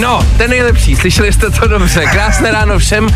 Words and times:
No, 0.00 0.26
ten 0.36 0.50
nejlepší, 0.50 0.96
slyšeli 0.96 1.32
jste 1.32 1.50
to 1.50 1.68
dobře. 1.68 2.04
Krásné 2.06 2.52
ráno 2.52 2.78
všem. 2.78 3.04
Uh, 3.04 3.12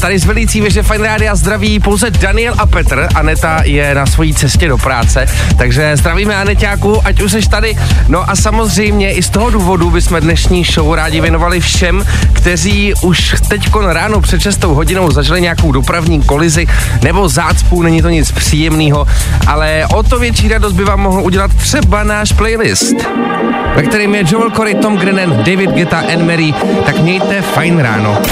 tady 0.00 0.18
z 0.18 0.24
velicí 0.24 0.60
věže 0.60 0.82
Fine 0.82 1.08
Rádia 1.08 1.34
zdraví 1.34 1.80
pouze 1.80 2.10
Daniel 2.10 2.54
a 2.58 2.66
Petr. 2.66 3.08
Aneta 3.14 3.60
je 3.64 3.94
na 3.94 4.06
svojí 4.06 4.34
cestě 4.34 4.68
do 4.68 4.78
práce, 4.78 5.26
takže 5.58 5.96
zdravíme 5.96 6.36
Aneťáku, 6.36 7.06
ať 7.06 7.22
už 7.22 7.32
jsi 7.32 7.48
tady. 7.48 7.76
No 8.08 8.30
a 8.30 8.36
samozřejmě 8.36 9.12
i 9.12 9.22
z 9.22 9.30
toho 9.30 9.50
důvodu 9.50 9.90
bychom 9.90 10.20
dnešní 10.20 10.64
show 10.64 10.94
rádi 10.94 11.20
věnovali 11.20 11.60
všem, 11.60 12.04
kteří 12.32 12.94
už 13.02 13.34
teď 13.48 13.70
ráno 13.82 14.20
před 14.20 14.40
6 14.40 14.64
hodinou 14.64 15.10
zažili 15.10 15.40
nějakou 15.40 15.72
dopravní 15.72 16.22
kolizi 16.22 16.66
nebo 17.02 17.28
zácpu, 17.28 17.82
není 17.82 18.02
to 18.02 18.08
nic 18.08 18.32
příjemného, 18.32 19.06
ale 19.46 19.86
o 19.94 20.02
to 20.02 20.18
větší 20.18 20.48
radost 20.48 20.72
by 20.72 20.84
vám 20.84 21.00
mohl 21.00 21.22
udělat 21.22 21.54
třeba 21.54 22.04
náš 22.04 22.32
playlist, 22.32 22.96
ve 23.76 23.82
kterým 23.82 24.14
je 24.14 24.24
Joel 24.28 24.50
Corey, 24.50 24.74
Tom 24.74 24.96
Grennan, 24.96 25.30
David 25.30 25.70
Geta, 25.70 26.03
Anne 26.12 26.24
Mary, 26.24 26.54
tak 26.86 26.98
mějte 26.98 27.42
fajn 27.42 27.78
ráno. 27.78 28.22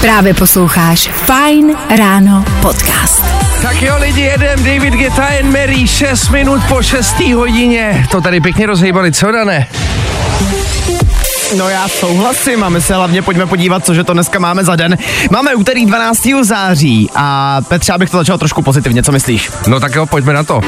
Právě 0.00 0.34
posloucháš 0.34 1.08
Fajn 1.08 1.76
ráno 1.98 2.44
podcast. 2.62 3.24
Tak 3.62 3.82
jo 3.82 3.94
lidi, 3.98 4.20
jedem 4.20 4.64
David 4.64 4.94
Geta 4.94 5.26
and 5.40 5.50
Mary, 5.52 5.86
6 5.88 6.28
minut 6.28 6.62
po 6.68 6.82
6. 6.82 7.20
hodině. 7.20 8.06
To 8.10 8.20
tady 8.20 8.40
pěkně 8.40 8.66
rozhejbali, 8.66 9.12
co 9.12 9.32
Dané? 9.32 9.66
No 11.56 11.68
já 11.68 11.88
souhlasím 11.88 12.64
a 12.64 12.68
my 12.68 12.80
se 12.80 12.94
hlavně 12.94 13.22
pojďme 13.22 13.46
podívat, 13.46 13.84
cože 13.84 14.04
to 14.04 14.12
dneska 14.12 14.38
máme 14.38 14.64
za 14.64 14.76
den. 14.76 14.98
Máme 15.30 15.54
úterý 15.54 15.86
12. 15.86 16.20
září 16.42 17.10
a 17.14 17.58
Petře, 17.68 17.92
abych 17.92 18.10
to 18.10 18.16
začal 18.16 18.38
trošku 18.38 18.62
pozitivně, 18.62 19.02
co 19.02 19.12
myslíš? 19.12 19.50
No 19.66 19.80
tak 19.80 19.94
jo, 19.94 20.06
pojďme 20.06 20.32
na 20.32 20.44
to. 20.44 20.60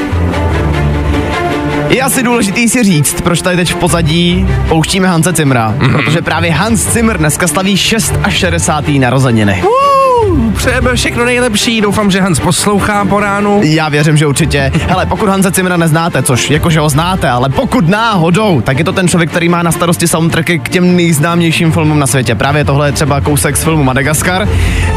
Je 1.93 2.01
asi 2.01 2.23
důležitý 2.23 2.69
si 2.69 2.83
říct, 2.83 3.21
proč 3.21 3.41
tady 3.41 3.55
teď 3.55 3.73
v 3.73 3.75
pozadí 3.75 4.47
pouštíme 4.69 5.07
Hanse 5.07 5.31
Zimra, 5.31 5.75
mm-hmm. 5.77 6.03
protože 6.03 6.21
právě 6.21 6.51
Hans 6.51 6.93
Zimmer 6.93 7.17
dneska 7.17 7.47
slaví 7.47 7.77
6 7.77 8.13
a 8.23 8.29
60. 8.29 8.85
narozeniny. 8.87 9.63
Uh, 9.63 10.51
přejeme 10.53 10.95
všechno 10.95 11.25
nejlepší, 11.25 11.81
doufám, 11.81 12.11
že 12.11 12.21
Hans 12.21 12.39
poslouchá 12.39 13.05
po 13.05 13.19
ránu. 13.19 13.61
Já 13.63 13.89
věřím, 13.89 14.17
že 14.17 14.27
určitě. 14.27 14.71
Hele, 14.87 15.05
pokud 15.05 15.29
Hanse 15.29 15.51
Zimra 15.51 15.77
neznáte, 15.77 16.23
což 16.23 16.49
jakože 16.49 16.79
ho 16.79 16.89
znáte, 16.89 17.29
ale 17.29 17.49
pokud 17.49 17.89
náhodou, 17.89 18.61
tak 18.61 18.77
je 18.77 18.83
to 18.83 18.93
ten 18.93 19.07
člověk, 19.07 19.29
který 19.29 19.49
má 19.49 19.63
na 19.63 19.71
starosti 19.71 20.07
soundtracky 20.07 20.59
k 20.59 20.69
těm 20.69 20.95
nejznámějším 20.95 21.71
filmům 21.71 21.99
na 21.99 22.07
světě. 22.07 22.35
Právě 22.35 22.65
tohle 22.65 22.87
je 22.87 22.91
třeba 22.91 23.21
kousek 23.21 23.57
z 23.57 23.63
filmu 23.63 23.83
Madagaskar 23.83 24.47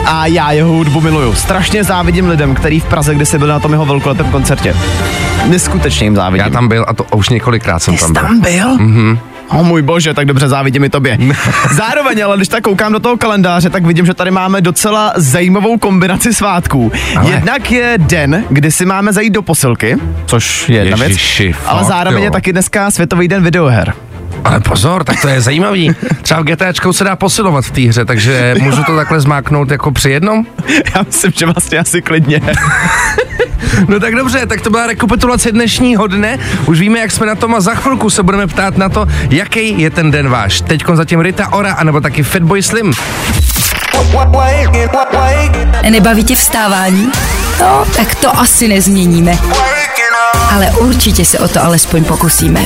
a 0.04 0.26
já 0.26 0.52
jeho 0.52 0.72
hudbu 0.72 1.00
miluju. 1.00 1.34
Strašně 1.34 1.84
závidím 1.84 2.28
lidem, 2.28 2.54
který 2.54 2.80
v 2.80 2.84
Praze 2.84 3.14
kdysi 3.14 3.38
byl 3.38 3.48
na 3.48 3.60
tom 3.60 3.72
jeho 3.72 3.84
velkolepém 3.86 4.30
koncertě. 4.30 4.74
Neskutečně 5.48 6.06
jim 6.06 6.16
závidím. 6.16 6.44
Já 6.46 6.50
tam 6.50 6.68
byl 6.68 6.84
a 6.88 6.92
to 6.94 7.04
už 7.04 7.28
několikrát 7.28 7.78
jsem 7.78 7.98
Jsi 7.98 8.00
tam 8.00 8.12
byl. 8.12 8.22
tam 8.22 8.40
byl? 8.40 8.74
Mhm. 8.86 9.18
O 9.48 9.64
můj 9.64 9.82
bože, 9.82 10.14
tak 10.14 10.26
dobře 10.26 10.48
závidím 10.48 10.84
i 10.84 10.88
tobě. 10.88 11.18
Zároveň, 11.70 12.24
ale 12.24 12.36
když 12.36 12.48
tak 12.48 12.64
koukám 12.64 12.92
do 12.92 13.00
toho 13.00 13.16
kalendáře, 13.16 13.70
tak 13.70 13.86
vidím, 13.86 14.06
že 14.06 14.14
tady 14.14 14.30
máme 14.30 14.60
docela 14.60 15.12
zajímavou 15.16 15.78
kombinaci 15.78 16.34
svátků. 16.34 16.92
Ale. 17.16 17.30
Jednak 17.30 17.70
je 17.70 17.94
den, 17.98 18.44
kdy 18.50 18.70
si 18.70 18.84
máme 18.86 19.12
zajít 19.12 19.32
do 19.32 19.42
posilky, 19.42 19.96
což 20.26 20.68
je 20.68 20.76
jedna 20.76 20.96
věc, 20.96 21.18
ale 21.66 21.84
zároveň 21.84 22.18
jo. 22.18 22.24
je 22.24 22.30
taky 22.30 22.52
dneska 22.52 22.90
Světový 22.90 23.28
den 23.28 23.42
videoher. 23.42 23.92
Ale 24.44 24.60
pozor, 24.60 25.04
tak 25.04 25.20
to 25.20 25.28
je 25.28 25.40
zajímavý. 25.40 25.90
Třeba 26.22 26.40
v 26.40 26.44
GTAčkou 26.44 26.92
se 26.92 27.04
dá 27.04 27.16
posilovat 27.16 27.64
v 27.64 27.70
té 27.70 27.80
hře, 27.80 28.04
takže 28.04 28.54
můžu 28.60 28.84
to 28.84 28.96
takhle 28.96 29.20
zmáknout 29.20 29.70
jako 29.70 29.92
při 29.92 30.10
jednom? 30.10 30.46
Já 30.94 31.02
myslím, 31.06 31.32
že 31.36 31.46
vlastně 31.46 31.78
asi 31.78 32.02
klidně. 32.02 32.40
No 33.88 34.00
tak 34.00 34.14
dobře, 34.14 34.46
tak 34.46 34.60
to 34.60 34.70
byla 34.70 34.86
rekapitulace 34.86 35.52
dnešního 35.52 36.06
dne. 36.06 36.38
Už 36.66 36.80
víme, 36.80 36.98
jak 36.98 37.10
jsme 37.10 37.26
na 37.26 37.34
tom 37.34 37.54
a 37.54 37.60
za 37.60 37.74
chvilku 37.74 38.10
se 38.10 38.22
budeme 38.22 38.46
ptát 38.46 38.76
na 38.76 38.88
to, 38.88 39.06
jaký 39.30 39.80
je 39.80 39.90
ten 39.90 40.10
den 40.10 40.28
váš. 40.28 40.60
Teď 40.60 40.84
zatím 40.94 41.20
Rita 41.20 41.52
Ora, 41.52 41.72
anebo 41.72 42.00
taky 42.00 42.22
Fatboy 42.22 42.62
Slim. 42.62 42.92
Nebaví 45.90 46.24
tě 46.24 46.36
vstávání? 46.36 47.12
No, 47.60 47.84
tak 47.96 48.14
to 48.14 48.38
asi 48.38 48.68
nezměníme. 48.68 49.38
Ale 50.52 50.70
určitě 50.70 51.24
se 51.24 51.38
o 51.38 51.48
to 51.48 51.64
alespoň 51.64 52.04
pokusíme. 52.04 52.64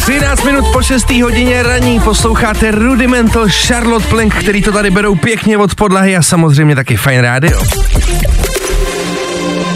13 0.00 0.44
minut 0.44 0.64
po 0.72 0.82
6. 0.82 1.10
hodině 1.10 1.62
raní 1.62 2.00
posloucháte 2.00 2.70
Rudimental 2.70 3.46
Charlotte 3.48 4.08
Plank, 4.08 4.34
který 4.34 4.62
to 4.62 4.72
tady 4.72 4.90
berou 4.90 5.14
pěkně 5.14 5.58
od 5.58 5.74
podlahy 5.74 6.16
a 6.16 6.22
samozřejmě 6.22 6.74
taky 6.74 6.96
Fine 6.96 7.22
Radio. 7.22 7.60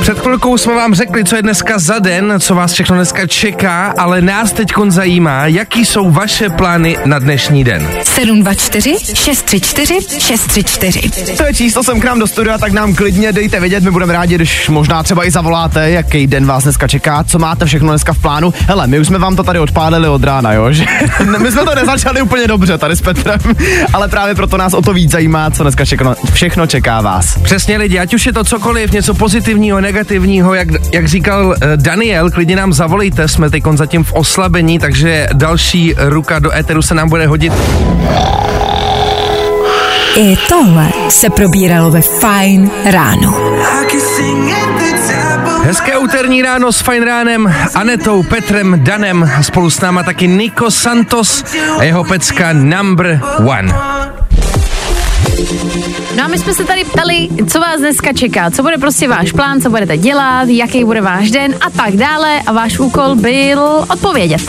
Před 0.03 0.19
chvilkou 0.19 0.59
jsme 0.59 0.75
vám 0.75 0.95
řekli, 0.95 1.25
co 1.25 1.37
je 1.37 1.43
dneska 1.43 1.79
za 1.79 1.99
den, 1.99 2.35
co 2.39 2.55
vás 2.55 2.73
všechno 2.73 2.97
dneska 2.97 3.27
čeká, 3.27 3.95
ale 3.99 4.21
nás 4.21 4.53
teď 4.53 4.73
zajímá, 4.89 5.47
jaký 5.47 5.85
jsou 5.85 6.11
vaše 6.11 6.51
plány 6.51 6.97
na 7.05 7.19
dnešní 7.19 7.65
den. 7.65 7.89
724 8.05 8.97
634 9.15 9.99
634. 10.19 11.37
To 11.37 11.45
je 11.45 11.55
číslo 11.55 11.83
sem 11.83 12.01
k 12.01 12.05
nám 12.05 12.19
do 12.19 12.27
studia, 12.27 12.59
tak 12.59 12.73
nám 12.73 12.95
klidně 12.95 13.33
dejte 13.33 13.61
vědět, 13.61 13.85
my 13.85 13.91
budeme 13.91 14.13
rádi, 14.13 14.35
když 14.35 14.69
možná 14.69 15.03
třeba 15.03 15.27
i 15.27 15.31
zavoláte, 15.31 15.91
jaký 15.91 16.27
den 16.27 16.47
vás 16.47 16.63
dneska 16.63 16.89
čeká, 16.89 17.25
co 17.25 17.39
máte 17.39 17.67
všechno 17.67 17.89
dneska 17.89 18.13
v 18.13 18.19
plánu. 18.19 18.55
Hele, 18.67 18.87
my 18.87 18.99
už 18.99 19.07
jsme 19.07 19.19
vám 19.19 19.37
to 19.37 19.43
tady 19.43 19.59
odpálili 19.59 20.09
od 20.09 20.25
rána, 20.25 20.53
jo, 20.53 20.73
že 20.73 20.85
my 21.39 21.53
jsme 21.53 21.65
to 21.65 21.75
nezačali 21.75 22.23
úplně 22.23 22.47
dobře 22.47 22.79
tady 22.79 22.97
s 22.97 23.01
Petrem, 23.01 23.41
ale 23.93 24.09
právě 24.09 24.35
proto 24.35 24.57
nás 24.57 24.75
o 24.75 24.83
to 24.83 24.93
víc 24.93 25.11
zajímá, 25.11 25.51
co 25.51 25.63
dneska 25.63 25.85
všechno, 25.85 26.15
všechno 26.33 26.67
čeká 26.67 27.01
vás. 27.01 27.39
Přesně 27.39 27.77
lidi, 27.77 27.99
ať 27.99 28.15
už 28.15 28.27
je 28.27 28.33
to 28.33 28.45
cokoliv, 28.45 28.93
něco 28.93 29.15
pozitivního, 29.15 29.81
negativního, 29.93 30.55
jak, 30.55 30.69
jak 30.93 31.09
říkal 31.09 31.55
eh, 31.55 31.77
Daniel, 31.77 32.31
klidně 32.31 32.57
nám 32.57 32.73
zavolejte, 32.73 33.29
jsme 33.29 33.51
teď 33.51 33.63
zatím 33.75 34.05
v 34.05 34.13
oslabení, 34.13 34.79
takže 34.79 35.29
další 35.33 35.95
ruka 35.99 36.39
do 36.39 36.57
éteru 36.57 36.83
se 36.83 36.95
nám 36.95 37.09
bude 37.09 37.27
hodit. 37.27 37.53
I 40.17 40.37
tohle 40.49 40.89
se 41.09 41.31
probíralo 41.31 41.91
ve 41.91 42.01
Fajn 42.01 42.71
ráno. 42.85 43.35
Hezké 45.63 45.99
úterní 45.99 46.43
ráno 46.43 46.73
s 46.73 46.81
Fajn 46.81 47.03
ránem, 47.03 47.55
Anetou, 47.75 48.23
Petrem, 48.23 48.81
Danem, 48.85 49.31
spolu 49.43 49.71
s 49.71 49.81
náma 49.81 50.03
taky 50.03 50.29
Nico 50.29 50.71
Santos 50.71 51.45
a 51.79 51.83
jeho 51.83 52.05
pecka 52.05 52.53
Number 52.53 53.21
One. 53.39 53.75
No 56.17 56.25
a 56.25 56.29
my 56.29 56.39
jsme 56.39 56.55
se 56.55 56.65
tady 56.65 56.85
ptali, 56.85 57.29
co 57.49 57.61
vás 57.61 57.81
dneska 57.81 58.13
čeká, 58.13 58.51
co 58.51 58.63
bude 58.63 58.79
prostě 58.79 59.09
váš 59.09 59.33
plán, 59.33 59.61
co 59.61 59.71
budete 59.71 59.97
dělat, 59.97 60.49
jaký 60.49 60.85
bude 60.85 61.01
váš 61.01 61.31
den 61.31 61.55
a 61.61 61.71
tak 61.71 61.97
dále 61.97 62.41
a 62.47 62.53
váš 62.53 62.79
úkol 62.79 63.15
byl 63.15 63.61
odpovědět. 63.93 64.41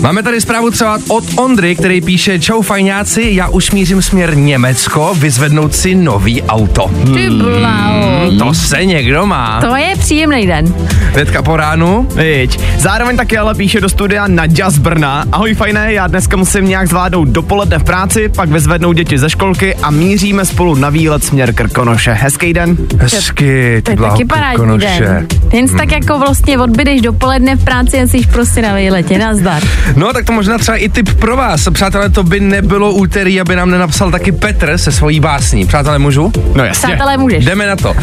Máme 0.00 0.22
tady 0.22 0.40
zprávu 0.40 0.70
třeba 0.70 0.98
od 1.08 1.24
Ondry, 1.36 1.76
který 1.76 2.00
píše 2.00 2.40
Čau 2.40 2.62
fajňáci, 2.62 3.28
já 3.30 3.48
už 3.48 3.70
mířím 3.70 4.02
směr 4.02 4.36
Německo, 4.36 5.14
vyzvednout 5.18 5.74
si 5.74 5.94
nový 5.94 6.42
auto. 6.42 6.90
Ty 7.14 7.30
bláho. 7.30 8.30
To 8.38 8.54
se 8.54 8.84
někdo 8.84 9.26
má. 9.26 9.60
To 9.60 9.76
je 9.76 9.96
příjemný 9.96 10.46
den. 10.46 10.74
Hnedka 11.12 11.42
po 11.42 11.56
ránu. 11.56 12.08
Viď. 12.14 12.60
Zároveň 12.78 13.16
taky 13.16 13.38
ale 13.38 13.54
píše 13.54 13.80
do 13.80 13.88
studia 13.88 14.26
Nadia 14.26 14.70
z 14.70 14.78
Brna. 14.78 15.24
Ahoj 15.32 15.54
fajné, 15.54 15.92
já 15.92 16.06
dneska 16.06 16.36
musím 16.36 16.68
nějak 16.68 16.88
zvládnout 16.88 17.28
dopoledne 17.28 17.78
v 17.78 17.84
práci, 17.84 18.28
pak 18.28 18.48
vyzvednout 18.48 18.92
děti 18.92 19.18
ze 19.18 19.30
školky 19.30 19.74
a 19.74 19.90
míříme 19.90 20.44
spolu 20.44 20.74
na 20.74 20.90
výlet 20.90 21.01
směr 21.18 21.54
Krkonoše. 21.54 22.12
Hezký 22.12 22.52
den. 22.52 22.76
Hezky, 22.98 23.82
To 23.84 23.90
ty 23.90 24.02
je 24.02 24.08
taky 24.10 24.24
parádní 24.24 24.78
den. 24.78 25.26
Jen 25.52 25.68
hmm. 25.68 25.78
tak 25.78 25.92
jako 25.92 26.18
vlastně 26.18 26.58
odbydeš 26.58 27.00
dopoledne 27.00 27.56
v 27.56 27.64
práci 27.64 28.00
a 28.00 28.06
jsi 28.06 28.26
prostě 28.32 28.62
na 28.62 28.74
výletě. 28.74 29.18
Nazdar. 29.18 29.62
No, 29.96 30.12
tak 30.12 30.24
to 30.24 30.32
možná 30.32 30.58
třeba 30.58 30.76
i 30.76 30.88
tip 30.88 31.14
pro 31.14 31.36
vás. 31.36 31.68
Přátelé, 31.72 32.08
to 32.08 32.22
by 32.22 32.40
nebylo 32.40 32.92
úterý, 32.92 33.40
aby 33.40 33.56
nám 33.56 33.70
nenapsal 33.70 34.10
taky 34.10 34.32
Petr 34.32 34.78
se 34.78 34.92
svojí 34.92 35.20
básní. 35.20 35.66
Přátelé, 35.66 35.98
můžu? 35.98 36.32
No 36.54 36.64
jasně. 36.64 36.88
Přátelé, 36.88 37.16
můžeš. 37.16 37.44
Jdeme 37.44 37.66
na 37.66 37.76
to. 37.76 37.94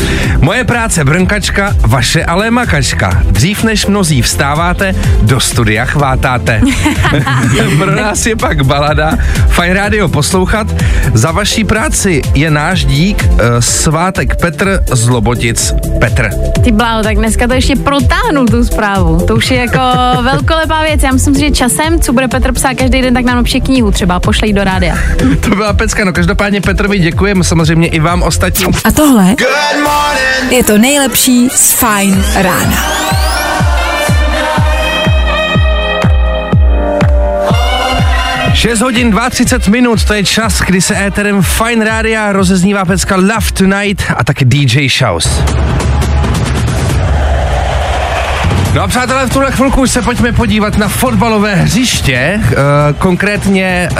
Moje 0.42 0.63
práce 0.63 1.04
brnkačka, 1.04 1.75
vaše 1.88 2.25
ale 2.25 2.51
makačka. 2.51 3.24
Dřív 3.25 3.63
než 3.63 3.86
mnozí 3.86 4.22
vstáváte, 4.22 4.96
do 5.22 5.40
studia 5.40 5.86
chvátáte. 5.86 6.62
Pro 7.78 7.96
nás 7.96 8.25
je 8.25 8.36
pak 8.36 8.66
balada. 8.66 9.18
Fajn 9.48 9.74
rádio 9.74 10.07
poslouchat. 10.07 10.68
Za 11.13 11.31
vaší 11.31 11.63
práci 11.63 12.22
je 12.36 12.51
náš 12.51 12.86
dík 12.89 13.24
eh, 13.24 13.62
svátek 13.62 14.36
Petr 14.36 14.83
z 14.91 15.07
Lobotic. 15.07 15.74
Petr. 16.00 16.30
Ty 16.63 16.71
bláho, 16.71 17.03
tak 17.03 17.18
dneska 17.18 17.47
to 17.47 17.53
ještě 17.53 17.75
protáhnu 17.75 18.45
tu 18.45 18.63
zprávu. 18.63 19.25
To 19.27 19.36
už 19.36 19.51
je 19.51 19.57
jako 19.57 19.80
velkolepá 20.21 20.83
věc. 20.83 21.03
Já 21.03 21.12
myslím 21.12 21.36
si, 21.36 21.39
že 21.41 21.51
časem, 21.51 22.00
co 22.00 22.13
bude 22.13 22.27
Petr 22.27 22.51
psát 22.51 22.74
každý 22.74 23.01
den, 23.01 23.13
tak 23.13 23.25
nám 23.25 23.36
napíše 23.36 23.59
knihu 23.59 23.91
třeba, 23.91 24.19
pošlej 24.19 24.53
do 24.53 24.63
rádia. 24.63 24.95
To 25.41 25.56
byla 25.56 25.74
pecka, 25.74 26.06
no 26.06 26.13
každopádně 26.13 26.62
Petrovi 26.62 27.00
děkujeme, 27.00 27.44
samozřejmě 27.44 27.88
i 27.88 28.00
vám 28.00 28.24
ostatním. 28.24 28.69
A 28.83 28.91
tohle 28.91 29.36
je 30.50 30.63
to 30.63 30.77
nejlepší 30.77 31.50
z 31.50 31.71
Fajn 31.71 32.24
rána. 32.36 33.29
6 38.54 38.81
hodin 38.81 39.12
32 39.30 39.72
minut, 39.72 40.04
to 40.04 40.13
je 40.13 40.24
čas, 40.24 40.62
kdy 40.62 40.81
se 40.81 40.96
éterem 41.07 41.44
Fine 41.44 41.86
Rádia 41.86 42.31
rozeznívá 42.31 42.86
pecka 42.86 43.16
Love 43.16 43.51
Tonight 43.54 44.04
a 44.16 44.24
taky 44.24 44.46
DJ 44.46 44.90
Shows. 44.90 45.44
No 48.75 48.81
a 48.81 48.88
přátelé, 48.88 49.27
v 49.27 49.33
tuhle 49.33 49.51
chvilku 49.51 49.88
se 49.88 50.01
pojďme 50.01 50.31
podívat 50.31 50.77
na 50.77 50.88
fotbalové 50.88 51.56
hřiště, 51.56 52.42
uh, 52.44 52.54
konkrétně 52.98 53.89
uh, 53.92 53.98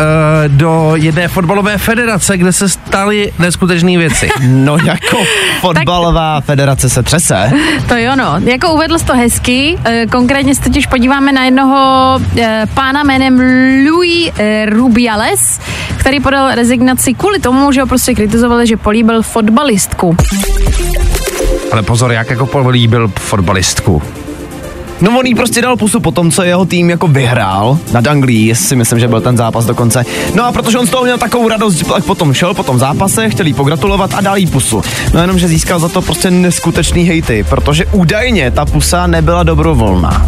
do 0.48 0.92
jedné 0.96 1.28
fotbalové 1.28 1.78
federace, 1.78 2.38
kde 2.38 2.54
se 2.54 2.70
staly 2.70 3.34
neskutečné 3.40 3.98
věci. 3.98 4.30
No 4.42 4.78
jako 4.86 5.18
fotbalová 5.62 6.42
federace 6.42 6.90
se 6.90 7.04
třese. 7.04 7.52
To 7.88 7.98
jo, 7.98 8.16
no. 8.16 8.36
Jako 8.46 8.74
uvedl 8.74 9.00
jsi 9.00 9.06
to 9.06 9.14
hezky, 9.16 9.80
eh, 9.86 10.06
konkrétně 10.12 10.56
se 10.56 10.62
totiž 10.62 10.88
podíváme 10.88 11.32
na 11.32 11.46
jednoho 11.46 12.20
pána 12.74 13.04
jménem 13.04 13.42
Louis 13.90 14.32
Rubiales, 14.70 15.60
který 15.98 16.20
podal 16.20 16.56
rezignaci 16.56 17.14
kvůli 17.14 17.40
tomu, 17.40 17.72
že 17.72 17.82
ho 17.82 17.88
prostě 17.88 18.14
kritizovali, 18.16 18.68
že 18.68 18.78
políbil 18.78 19.22
fotbalistku. 19.22 20.18
Ale 21.72 21.84
pozor, 21.84 22.12
jak 22.12 22.30
jako 22.30 22.46
políbil 22.46 23.12
fotbalistku. 23.20 24.02
No 25.02 25.20
on 25.20 25.26
jí 25.26 25.36
prostě 25.36 25.62
dal 25.62 25.78
pusu 25.78 26.00
po 26.00 26.12
tom, 26.12 26.32
co 26.32 26.44
jeho 26.44 26.66
tým 26.66 26.90
jako 26.90 27.08
vyhrál 27.08 27.78
nad 27.92 28.08
Anglií, 28.08 28.56
si 28.56 28.76
myslím, 28.76 29.00
že 29.00 29.08
byl 29.08 29.22
ten 29.22 29.38
zápas 29.38 29.66
dokonce. 29.66 30.06
No 30.36 30.46
a 30.46 30.52
protože 30.52 30.78
on 30.78 30.88
z 30.88 30.90
toho 30.90 31.04
měl 31.04 31.18
takovou 31.18 31.48
radost, 31.48 31.84
tak 31.84 32.06
potom 32.06 32.34
šel 32.34 32.54
po 32.54 32.64
tom 32.64 32.80
zápase, 32.80 33.30
chtěl 33.30 33.46
jí 33.46 33.54
pogratulovat 33.54 34.14
a 34.14 34.22
dal 34.22 34.38
jí 34.38 34.48
pusu. 34.48 34.82
No 35.14 35.22
jenom, 35.22 35.40
že 35.40 35.48
získal 35.48 35.80
za 35.80 35.90
to 35.90 36.02
prostě 36.02 36.32
neskutečný 36.32 37.04
hejty, 37.04 37.46
protože 37.50 37.86
údajně 37.86 38.52
ta 38.52 38.66
pusa 38.66 39.08
nebyla 39.08 39.44
dobrovolná. 39.44 40.26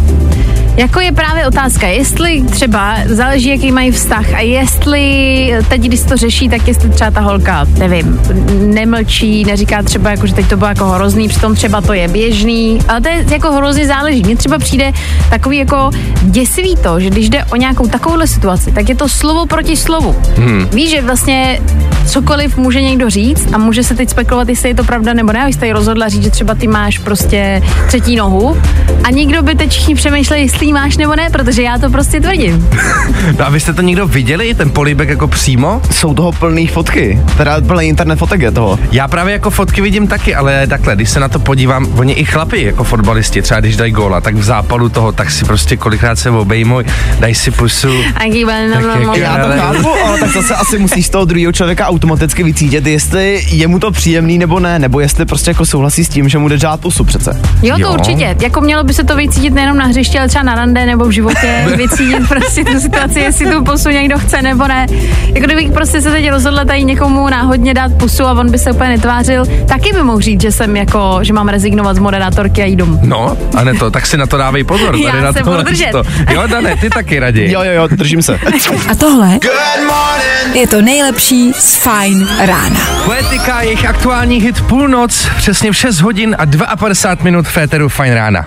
Jako 0.76 1.00
je 1.00 1.12
právě 1.12 1.46
otázka, 1.46 1.86
jestli 1.86 2.42
třeba 2.42 2.96
záleží, 3.06 3.48
jaký 3.48 3.72
mají 3.72 3.90
vztah 3.90 4.34
a 4.34 4.40
jestli 4.40 5.54
teď, 5.68 5.82
když 5.82 6.00
to 6.00 6.16
řeší, 6.16 6.48
tak 6.48 6.68
jestli 6.68 6.90
třeba 6.90 7.10
ta 7.10 7.20
holka, 7.20 7.66
nevím, 7.78 8.20
nemlčí, 8.74 9.44
neříká 9.44 9.82
třeba, 9.82 10.10
jako, 10.10 10.26
že 10.26 10.34
teď 10.34 10.46
to 10.46 10.56
bylo 10.56 10.68
jako 10.68 10.86
hrozný, 10.86 11.28
přitom 11.28 11.54
třeba 11.54 11.80
to 11.80 11.92
je 11.92 12.08
běžný, 12.08 12.78
ale 12.88 13.00
to 13.00 13.08
je 13.08 13.24
jako 13.30 13.52
hrozně 13.52 13.86
záleží. 13.86 14.22
Mně 14.22 14.36
třeba 14.36 14.58
přijde 14.58 14.92
takový 15.30 15.58
jako 15.58 15.90
děsivý 16.22 16.76
to, 16.76 17.00
že 17.00 17.10
když 17.10 17.30
jde 17.30 17.44
o 17.44 17.56
nějakou 17.56 17.86
takovouhle 17.86 18.26
situaci, 18.26 18.72
tak 18.72 18.88
je 18.88 18.94
to 18.94 19.08
slovo 19.08 19.46
proti 19.46 19.76
slovu. 19.76 20.16
Hmm. 20.36 20.68
Víš, 20.72 20.90
že 20.90 21.02
vlastně 21.02 21.60
cokoliv 22.06 22.56
může 22.56 22.82
někdo 22.82 23.10
říct 23.10 23.48
a 23.52 23.58
může 23.58 23.84
se 23.84 23.94
teď 23.94 24.08
spekulovat, 24.08 24.48
jestli 24.48 24.68
je 24.68 24.74
to 24.74 24.84
pravda 24.84 25.14
nebo 25.14 25.32
ne, 25.32 25.44
a 25.44 25.46
jste 25.46 25.72
rozhodla 25.72 26.08
říct, 26.08 26.22
že 26.22 26.30
třeba 26.30 26.54
ty 26.54 26.66
máš 26.66 26.98
prostě 26.98 27.62
třetí 27.86 28.16
nohu 28.16 28.56
a 29.04 29.10
nikdo 29.10 29.42
by 29.42 29.54
teď 29.54 29.70
všichni 29.70 29.94
přemýšleli, 29.94 30.42
jestli 30.42 30.61
ji 30.62 30.72
máš 30.72 30.96
nebo 30.96 31.16
ne, 31.16 31.30
protože 31.30 31.62
já 31.62 31.78
to 31.78 31.90
prostě 31.90 32.20
tvrdím. 32.20 32.68
No 33.38 33.46
a 33.46 33.50
vy 33.50 33.60
jste 33.60 33.72
to 33.72 33.82
někdo 33.82 34.06
viděli, 34.06 34.54
ten 34.54 34.70
políbek 34.70 35.08
jako 35.08 35.28
přímo? 35.28 35.82
Jsou 35.90 36.14
toho 36.14 36.32
plný 36.32 36.66
fotky, 36.66 37.20
teda 37.36 37.60
plný 37.60 37.84
internet 37.88 38.16
fotek 38.18 38.40
je 38.40 38.50
toho. 38.50 38.78
Já 38.92 39.08
právě 39.08 39.32
jako 39.32 39.50
fotky 39.50 39.80
vidím 39.80 40.06
taky, 40.06 40.34
ale 40.34 40.66
takhle, 40.66 40.94
když 40.96 41.10
se 41.10 41.20
na 41.20 41.28
to 41.28 41.38
podívám, 41.38 41.86
oni 41.98 42.12
i 42.12 42.24
chlapi 42.24 42.62
jako 42.62 42.84
fotbalisti, 42.84 43.42
třeba 43.42 43.60
když 43.60 43.76
dají 43.76 43.92
góla, 43.92 44.20
tak 44.20 44.34
v 44.34 44.42
západu 44.42 44.88
toho, 44.88 45.12
tak 45.12 45.30
si 45.30 45.44
prostě 45.44 45.76
kolikrát 45.76 46.18
se 46.18 46.30
obejmou, 46.30 46.80
dají 47.20 47.34
si 47.34 47.50
pusu. 47.50 47.88
A 47.88 48.24
no, 48.68 48.74
Tak 48.74 48.82
no, 48.84 48.88
jak 48.90 49.02
no, 49.06 49.14
Já 49.14 49.36
to 49.36 49.44
Ale- 49.44 49.58
chápu, 49.58 49.88
ale 50.06 50.18
tak 50.20 50.30
zase 50.30 50.54
asi 50.54 50.78
musíš 50.78 51.06
z 51.06 51.10
toho 51.10 51.24
druhého 51.24 51.52
člověka 51.52 51.86
automaticky 51.86 52.42
vycítit, 52.42 52.86
jestli 52.86 53.42
je 53.50 53.68
mu 53.68 53.78
to 53.78 53.90
příjemný 53.90 54.38
nebo 54.38 54.60
ne, 54.60 54.78
nebo 54.78 55.00
jestli 55.00 55.24
prostě 55.24 55.50
jako 55.50 55.66
souhlasí 55.66 56.04
s 56.04 56.08
tím, 56.08 56.28
že 56.28 56.38
mu 56.38 56.48
jde 56.48 56.58
dát 56.58 56.80
pusu 56.80 57.04
přece. 57.04 57.40
Jo, 57.62 57.74
to 57.74 57.80
Jo. 57.80 57.92
určitě. 57.92 58.36
Jako 58.42 58.60
mělo 58.60 58.84
by 58.84 58.94
se 58.94 59.04
to 59.04 59.16
vycítit 59.16 59.54
nejenom 59.54 59.76
na 59.78 59.86
hřišti, 59.86 60.18
ale 60.18 60.28
třeba 60.28 60.42
na 60.44 60.51
rande 60.54 60.86
nebo 60.86 61.04
v 61.04 61.10
životě. 61.10 61.64
vycítit 61.76 62.28
prostě 62.28 62.64
tu 62.64 62.80
situaci, 62.80 63.20
jestli 63.20 63.46
tu 63.46 63.64
pusu 63.64 63.88
někdo 63.88 64.18
chce 64.18 64.42
nebo 64.42 64.68
ne. 64.68 64.86
Jako 65.26 65.46
kdybych 65.46 65.70
prostě 65.72 66.00
se 66.00 66.10
teď 66.10 66.30
rozhodla 66.30 66.64
tady 66.64 66.84
někomu 66.84 67.28
náhodně 67.28 67.74
dát 67.74 67.92
pusu 67.92 68.24
a 68.24 68.32
on 68.32 68.50
by 68.50 68.58
se 68.58 68.72
úplně 68.72 68.90
netvářil, 68.90 69.44
taky 69.68 69.92
by 69.92 70.02
mohl 70.02 70.20
říct, 70.20 70.40
že 70.40 70.52
jsem 70.52 70.76
jako, 70.76 71.18
že 71.22 71.32
mám 71.32 71.48
rezignovat 71.48 71.96
z 71.96 71.98
moderátorky 71.98 72.62
a 72.62 72.64
jít 72.64 72.76
domů. 72.76 73.00
No, 73.02 73.36
a 73.56 73.64
ne 73.64 73.74
to, 73.74 73.90
tak 73.90 74.06
si 74.06 74.16
na 74.16 74.26
to 74.26 74.36
dávej 74.36 74.64
pozor. 74.64 74.96
Já 75.04 75.10
tady 75.10 75.22
na 75.22 75.32
se 75.32 75.38
tohle 75.38 75.58
budu 75.58 75.70
držet. 75.70 75.90
to. 75.90 76.02
Jo, 76.30 76.42
Dane, 76.46 76.76
ty 76.76 76.90
taky 76.90 77.18
raději. 77.18 77.52
Jo, 77.52 77.62
jo, 77.62 77.72
jo, 77.72 77.88
držím 77.90 78.22
se. 78.22 78.38
A 78.88 78.94
tohle 78.94 79.38
je 80.54 80.66
to 80.66 80.82
nejlepší 80.82 81.52
z 81.52 81.76
Fine 81.76 82.26
rána. 82.46 82.80
Poetika, 83.04 83.62
jejich 83.62 83.86
aktuální 83.86 84.40
hit 84.40 84.60
Půlnoc, 84.60 85.28
přesně 85.36 85.72
v 85.72 85.76
6 85.76 86.00
hodin 86.00 86.36
a 86.66 86.76
52 86.76 87.24
minut 87.24 87.46
v 87.46 87.50
Féteru 87.50 87.88
Fine 87.88 88.14
rána. 88.14 88.46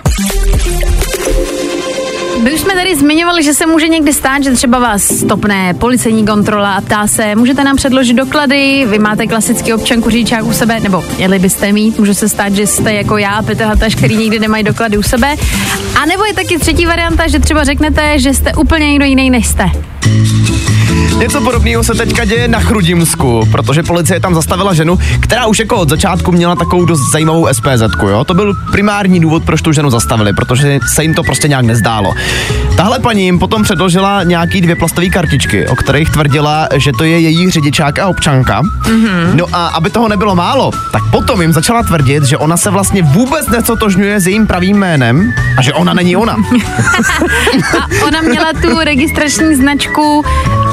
My 2.42 2.52
už 2.52 2.60
jsme 2.60 2.74
tady 2.74 2.96
zmiňovali, 2.96 3.42
že 3.42 3.54
se 3.54 3.66
může 3.66 3.88
někdy 3.88 4.12
stát, 4.12 4.44
že 4.44 4.50
třeba 4.50 4.78
vás 4.78 5.02
stopne 5.02 5.74
policejní 5.74 6.26
kontrola 6.26 6.74
a 6.74 6.80
ptá 6.80 7.06
se, 7.06 7.34
můžete 7.34 7.64
nám 7.64 7.76
předložit 7.76 8.14
doklady, 8.14 8.86
vy 8.90 8.98
máte 8.98 9.26
klasický 9.26 9.74
občanku 9.74 10.10
řidičák 10.10 10.44
u 10.44 10.52
sebe, 10.52 10.80
nebo 10.80 11.04
měli 11.16 11.38
byste 11.38 11.72
mít, 11.72 11.98
může 11.98 12.14
se 12.14 12.28
stát, 12.28 12.52
že 12.52 12.66
jste 12.66 12.94
jako 12.94 13.16
já, 13.18 13.42
Petr 13.42 13.64
Hataš, 13.64 13.94
který 13.94 14.16
nikdy 14.16 14.38
nemají 14.38 14.64
doklady 14.64 14.98
u 14.98 15.02
sebe. 15.02 15.36
A 16.02 16.06
nebo 16.06 16.24
je 16.24 16.34
taky 16.34 16.58
třetí 16.58 16.86
varianta, 16.86 17.28
že 17.28 17.38
třeba 17.38 17.64
řeknete, 17.64 18.18
že 18.18 18.34
jste 18.34 18.52
úplně 18.54 18.90
někdo 18.90 19.04
jiný 19.04 19.30
než 19.30 19.46
jste. 19.46 19.70
Něco 21.18 21.40
podobného 21.40 21.84
se 21.84 21.94
teďka 21.94 22.24
děje 22.24 22.48
na 22.48 22.60
Chrudimsku, 22.60 23.48
protože 23.52 23.82
policie 23.82 24.20
tam 24.20 24.34
zastavila 24.34 24.74
ženu, 24.74 24.98
která 25.20 25.46
už 25.46 25.58
jako 25.58 25.76
od 25.76 25.88
začátku 25.88 26.32
měla 26.32 26.56
takovou 26.56 26.84
dost 26.84 27.12
zajímavou 27.12 27.48
SPZ, 27.52 27.82
jo. 28.08 28.24
To 28.24 28.34
byl 28.34 28.54
primární 28.72 29.20
důvod, 29.20 29.44
proč 29.44 29.62
tu 29.62 29.72
ženu 29.72 29.90
zastavili, 29.90 30.32
protože 30.32 30.78
se 30.94 31.02
jim 31.02 31.14
to 31.14 31.22
prostě 31.22 31.48
nějak 31.48 31.64
nezdálo. 31.64 32.14
Tahle 32.76 32.98
paní 32.98 33.24
jim 33.24 33.38
potom 33.38 33.62
předložila 33.62 34.22
nějaký 34.22 34.60
dvě 34.60 34.76
plastové 34.76 35.08
kartičky, 35.08 35.68
o 35.68 35.76
kterých 35.76 36.10
tvrdila, 36.10 36.68
že 36.76 36.92
to 36.98 37.04
je 37.04 37.20
její 37.20 37.50
řidičák 37.50 37.98
a 37.98 38.06
občanka. 38.06 38.62
Mm-hmm. 38.62 39.34
No 39.34 39.46
a 39.52 39.66
aby 39.66 39.90
toho 39.90 40.08
nebylo 40.08 40.34
málo, 40.34 40.70
tak 40.92 41.02
potom 41.10 41.42
jim 41.42 41.52
začala 41.52 41.82
tvrdit, 41.82 42.24
že 42.24 42.36
ona 42.36 42.56
se 42.56 42.70
vlastně 42.70 43.02
vůbec 43.02 43.48
necotožňuje 43.48 44.20
s 44.20 44.26
jejím 44.26 44.46
pravým 44.46 44.76
jménem 44.76 45.32
a 45.58 45.62
že 45.62 45.72
ona 45.72 45.94
není 45.94 46.16
ona. 46.16 46.36
A 47.80 48.06
ona 48.06 48.20
měla 48.20 48.52
tu 48.62 48.78
registrační 48.80 49.54
značku 49.54 50.24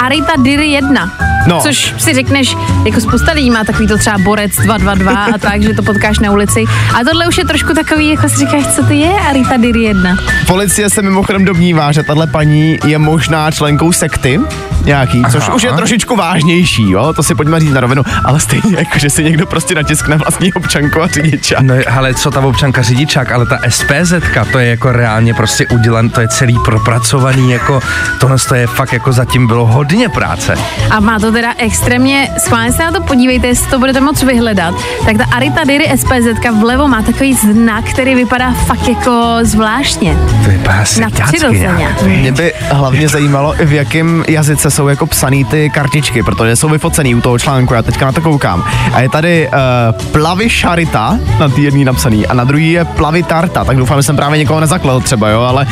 Arita 0.01 0.33
Diry 0.38 0.67
1. 0.67 1.32
No. 1.47 1.61
Což 1.61 1.93
si 1.97 2.13
řekneš, 2.13 2.55
jako 2.85 3.01
spousta 3.01 3.31
lidí 3.31 3.49
má 3.49 3.63
takový 3.63 3.87
to 3.87 3.97
třeba 3.97 4.17
borec 4.17 4.51
222 4.55 5.25
a 5.25 5.37
tak, 5.37 5.61
že 5.63 5.73
to 5.73 5.83
potkáš 5.83 6.19
na 6.19 6.31
ulici. 6.31 6.63
A 6.99 7.03
tohle 7.03 7.27
už 7.27 7.37
je 7.37 7.45
trošku 7.45 7.73
takový, 7.73 8.09
jako 8.09 8.29
si 8.29 8.37
říkáš, 8.37 8.67
co 8.75 8.85
to 8.85 8.93
je 8.93 9.09
Arita 9.29 9.57
Diry 9.57 9.83
1. 9.83 10.17
Policie 10.47 10.89
se 10.89 11.01
mimochodem 11.01 11.45
domnívá, 11.45 11.91
že 11.91 12.03
tahle 12.03 12.27
paní 12.27 12.79
je 12.85 12.97
možná 12.97 13.51
členkou 13.51 13.91
sekty 13.91 14.39
nějaký, 14.85 15.24
což 15.31 15.44
Aha. 15.44 15.53
už 15.53 15.63
je 15.63 15.71
trošičku 15.74 16.15
vážnější, 16.15 16.91
jo, 16.91 17.13
to 17.13 17.24
si 17.24 17.35
pojďme 17.35 17.59
říct 17.59 17.74
na 17.74 17.80
rovinu, 17.80 18.03
ale 18.24 18.39
stejně 18.39 18.77
jako, 18.77 19.00
že 19.00 19.09
si 19.09 19.24
někdo 19.24 19.45
prostě 19.45 19.75
natiskne 19.75 20.17
vlastní 20.17 20.53
občanku 20.53 21.01
a 21.01 21.07
řidiča. 21.07 21.57
No 21.62 21.75
ale 21.91 22.13
co 22.13 22.31
ta 22.31 22.39
občanka 22.39 22.81
řidičák, 22.81 23.31
ale 23.31 23.46
ta 23.46 23.60
SPZ, 23.69 24.13
to 24.51 24.60
je 24.60 24.69
jako 24.69 24.91
reálně 24.91 25.34
prostě 25.34 25.67
udělan, 25.67 26.10
to 26.10 26.22
je 26.22 26.27
celý 26.27 26.60
propracovaný, 26.65 27.51
jako 27.51 27.79
tohle 28.19 28.38
to 28.48 28.55
je 28.55 28.67
fakt 28.67 28.93
jako 28.93 29.12
zatím 29.12 29.48
bylo 29.48 29.65
hodně 29.65 30.10
práce. 30.10 30.55
A 30.89 31.00
má 31.00 31.19
to 31.19 31.31
teda 31.31 31.53
extrémně, 31.57 32.29
schválně 32.38 32.72
se 32.72 32.84
na 32.84 32.91
to 32.91 33.01
podívejte, 33.01 33.48
jestli 33.48 33.67
to 33.67 33.79
budete 33.79 34.01
moc 34.01 34.24
vyhledat, 34.24 34.75
tak 35.05 35.17
ta 35.17 35.25
Arita 35.36 35.63
Diry 35.63 35.91
SPZ 35.98 36.50
vlevo 36.60 36.88
má 36.88 37.01
takový 37.01 37.34
znak, 37.34 37.86
který 37.86 38.15
vypadá 38.15 38.53
fakt 38.53 38.88
jako 38.88 39.38
zvláštně. 39.41 40.17
To 40.43 40.50
vypadá 40.50 40.84
Nadpřirozeně. 41.00 41.96
Mě 42.05 42.31
by 42.31 42.53
hlavně 42.72 43.10
zajímalo, 43.10 43.55
v 43.65 43.74
jakém 43.74 44.24
jazyce 44.27 44.72
jsou 44.74 44.88
jako 44.88 45.08
psaný 45.08 45.46
ty 45.46 45.70
kartičky, 45.70 46.24
protože 46.24 46.56
jsou 46.56 46.70
vyfocený 46.70 47.15
u 47.15 47.22
toho 47.22 47.39
článku, 47.39 47.74
já 47.74 47.82
teďka 47.82 48.06
na 48.06 48.12
to 48.12 48.22
koukám. 48.22 48.63
A 48.94 49.01
je 49.01 49.10
tady 49.10 49.48
uh, 49.48 50.12
plavy 50.12 50.50
šarita, 50.50 51.20
na 51.39 51.50
té 51.50 51.62
jedný 51.62 51.86
napsaný, 51.86 52.27
a 52.27 52.34
na 52.34 52.44
druhý 52.44 52.72
je 52.72 52.86
plavy 52.86 53.24
tarta, 53.24 53.63
tak 53.63 53.77
doufám, 53.77 54.00
že 54.00 54.03
jsem 54.03 54.15
právě 54.15 54.39
někoho 54.39 54.60
nezaklel 54.60 55.01
třeba, 55.01 55.30
jo, 55.30 55.42
ale... 55.42 55.68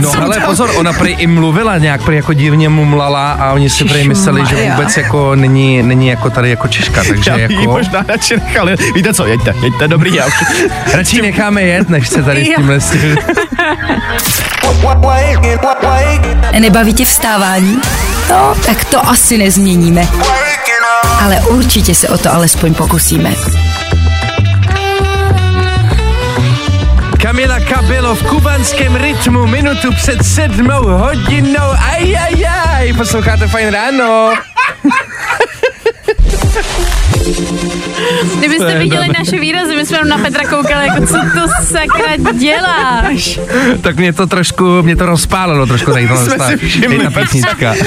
No 0.00 0.12
ale 0.22 0.40
pozor, 0.40 0.70
ona 0.76 0.92
prý 0.92 1.12
i 1.12 1.26
mluvila 1.26 1.78
nějak, 1.78 2.02
prý 2.02 2.16
jako 2.16 2.32
divně 2.32 2.68
mumlala 2.68 3.32
a 3.32 3.52
oni 3.52 3.70
si 3.70 3.84
prý 3.84 4.08
mysleli, 4.08 4.46
že 4.46 4.70
vůbec 4.70 4.96
jako 4.96 5.34
není, 5.34 5.82
není 5.82 6.08
jako 6.08 6.30
tady 6.30 6.50
jako 6.50 6.68
Češka, 6.68 7.02
takže 7.08 7.30
Já 7.30 7.38
jako... 7.38 7.62
možná 7.62 8.04
radši 8.08 8.36
nechal, 8.36 8.68
víte 8.94 9.14
co, 9.14 9.26
jeďte, 9.26 9.54
jeďte, 9.62 9.88
dobrý, 9.88 10.14
já 10.14 10.26
už... 10.26 10.34
Radši 10.94 11.22
necháme 11.22 11.62
jet, 11.62 11.88
než 11.88 12.08
se 12.08 12.22
tady 12.22 12.44
s 12.44 12.56
tímhle. 12.56 12.78
Nebaví 16.60 16.94
tě 16.94 17.04
vstávání? 17.04 17.80
No, 18.30 18.54
tak 18.66 18.84
to 18.84 19.08
asi 19.08 19.38
nezměníme. 19.38 20.08
Ale 21.24 21.40
určitě 21.40 21.94
se 21.94 22.08
o 22.08 22.18
to 22.18 22.34
alespoň 22.34 22.74
pokusíme. 22.74 23.34
Kamila 27.22 27.60
Kabilo 27.60 28.14
v 28.14 28.22
kubanském 28.22 28.96
rytmu 28.96 29.46
minutu 29.46 29.92
před 29.94 30.26
sedmou 30.26 30.82
hodinou. 30.82 31.70
Ajajaj, 31.92 32.92
posloucháte 32.92 33.48
fajn 33.48 33.68
ráno. 33.68 34.34
Kdybyste 38.38 38.78
viděli 38.78 39.08
naše 39.18 39.40
výrazy, 39.40 39.76
my 39.76 39.86
jsme 39.86 39.98
na 40.08 40.18
Petra 40.18 40.44
koukali, 40.44 40.86
jako 40.86 41.06
co 41.06 41.12
to 41.14 41.64
sakra 41.64 42.32
děláš? 42.32 43.40
tak 43.80 43.96
mě 43.96 44.12
to 44.12 44.26
trošku, 44.26 44.64
mě 44.82 44.96
to 44.96 45.06
rozpálilo 45.06 45.66
trošku 45.66 45.92
tady 45.92 46.08
tohle 46.08 46.38
ta, 46.38 46.50
písnička. 47.20 47.74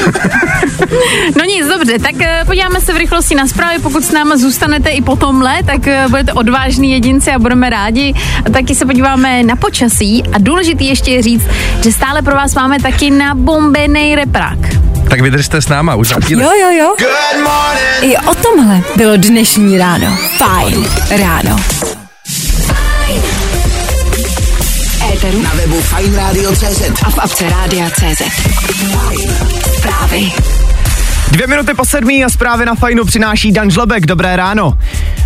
No 1.38 1.44
nic, 1.46 1.68
dobře, 1.68 2.00
tak 2.00 2.22
eh, 2.22 2.44
podíváme 2.46 2.82
se 2.82 2.94
v 2.94 2.98
rychlosti 2.98 3.36
na 3.36 3.48
zprávy, 3.48 3.80
pokud 3.80 4.04
s 4.04 4.12
námi 4.12 4.38
zůstanete 4.38 4.90
i 4.90 5.02
po 5.02 5.16
tomhle, 5.16 5.64
tak 5.64 5.88
eh, 5.88 6.06
budete 6.10 6.34
odvážní 6.34 6.92
jedinci 6.92 7.32
a 7.32 7.40
budeme 7.40 7.70
rádi. 7.70 8.14
A 8.46 8.50
taky 8.50 8.76
se 8.76 8.86
podíváme 8.86 9.44
na 9.44 9.56
počasí 9.56 10.24
a 10.34 10.38
důležitý 10.40 10.88
ještě 10.88 11.12
je 11.12 11.22
říct, 11.22 11.48
že 11.84 11.92
stále 11.92 12.22
pro 12.22 12.36
vás 12.36 12.56
máme 12.56 12.80
taky 12.80 13.12
nabombený 13.12 14.16
reprák. 14.16 14.83
Tak 15.14 15.22
vydržte 15.22 15.62
s 15.62 15.68
náma 15.70 15.96
už 15.96 16.08
za 16.08 16.16
chvíli. 16.16 16.44
Jo, 16.44 16.52
jo, 16.62 16.70
jo. 16.70 16.96
I 18.02 18.18
o 18.18 18.36
tomhle 18.36 18.82
bylo 18.96 19.18
dnešní 19.18 19.78
ráno. 19.78 20.18
Fajn 20.38 20.88
ráno. 21.10 21.56
Éteru 25.14 25.42
Na 25.42 25.52
webu 25.54 25.82
Fine 25.82 26.18
Radio 26.18 26.56
CZ. 26.56 26.82
a 27.06 27.10
v 27.10 27.20
apce 27.20 27.50
Rádia 27.50 27.90
CZ. 27.90 28.22
Zprávy. 29.78 30.32
Dvě 31.32 31.48
minuty 31.48 31.74
po 31.74 31.86
sedmí 31.86 32.26
a 32.26 32.30
zprávy 32.30 32.66
na 32.66 32.76
fajnu 32.76 33.06
přináší 33.06 33.52
Dan 33.52 33.72
Žlebek. 33.72 34.06
Dobré 34.06 34.36
ráno. 34.36 34.78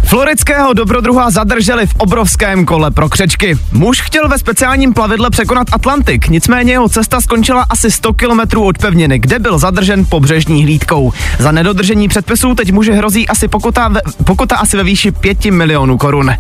Floridského 0.07 0.73
dobrodruha 0.73 1.29
zadrželi 1.29 1.87
v 1.87 1.95
obrovském 1.97 2.65
kole 2.65 2.91
pro 2.91 3.09
křečky. 3.09 3.57
Muž 3.71 4.01
chtěl 4.01 4.27
ve 4.27 4.37
speciálním 4.37 4.93
plavidle 4.93 5.29
překonat 5.29 5.67
Atlantik, 5.71 6.27
nicméně 6.27 6.71
jeho 6.71 6.89
cesta 6.89 7.21
skončila 7.21 7.65
asi 7.69 7.91
100 7.91 8.13
kilometrů 8.13 8.63
od 8.63 8.77
pevniny, 8.77 9.19
kde 9.19 9.39
byl 9.39 9.59
zadržen 9.59 10.05
pobřežní 10.09 10.63
hlídkou. 10.63 11.13
Za 11.39 11.51
nedodržení 11.51 12.07
předpisů 12.07 12.55
teď 12.55 12.71
muži 12.71 12.91
hrozí 12.91 13.27
asi 13.27 13.47
pokuta, 13.47 13.87
ve, 13.87 14.01
pokuta 14.25 14.55
asi 14.55 14.77
ve 14.77 14.83
výši 14.83 15.11
5 15.11 15.45
milionů 15.45 15.97
korun. 15.97 16.31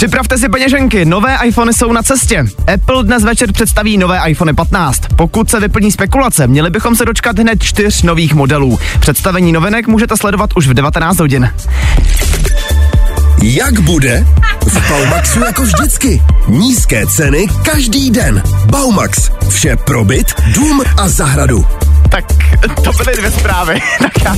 Připravte 0.00 0.38
si 0.38 0.48
peněženky, 0.48 1.04
nové 1.04 1.38
iPhony 1.44 1.72
jsou 1.72 1.92
na 1.92 2.02
cestě. 2.02 2.44
Apple 2.74 3.04
dnes 3.04 3.24
večer 3.24 3.52
představí 3.52 3.98
nové 3.98 4.20
iPhone 4.26 4.54
15. 4.54 5.02
Pokud 5.16 5.50
se 5.50 5.60
vyplní 5.60 5.92
spekulace, 5.92 6.46
měli 6.46 6.70
bychom 6.70 6.96
se 6.96 7.04
dočkat 7.04 7.38
hned 7.38 7.62
čtyř 7.62 8.02
nových 8.02 8.34
modelů. 8.34 8.78
Představení 9.00 9.52
novinek 9.52 9.86
můžete 9.86 10.16
sledovat 10.16 10.50
už 10.56 10.66
v 10.66 10.74
19 10.74 11.18
hodin. 11.18 11.50
Jak 13.42 13.80
bude? 13.80 14.26
V 14.66 14.88
Baumaxu 14.88 15.40
jako 15.44 15.62
vždycky. 15.62 16.22
Nízké 16.48 17.06
ceny 17.06 17.46
každý 17.64 18.10
den. 18.10 18.42
Baumax. 18.66 19.30
Vše 19.48 19.76
pro 19.76 20.04
byt, 20.04 20.34
dům 20.54 20.82
a 20.96 21.08
zahradu. 21.08 21.66
Tak 22.08 22.24
to 22.84 22.92
byly 22.92 23.16
dvě 23.16 23.30
zprávy. 23.30 23.82
tak 24.02 24.24
já, 24.24 24.36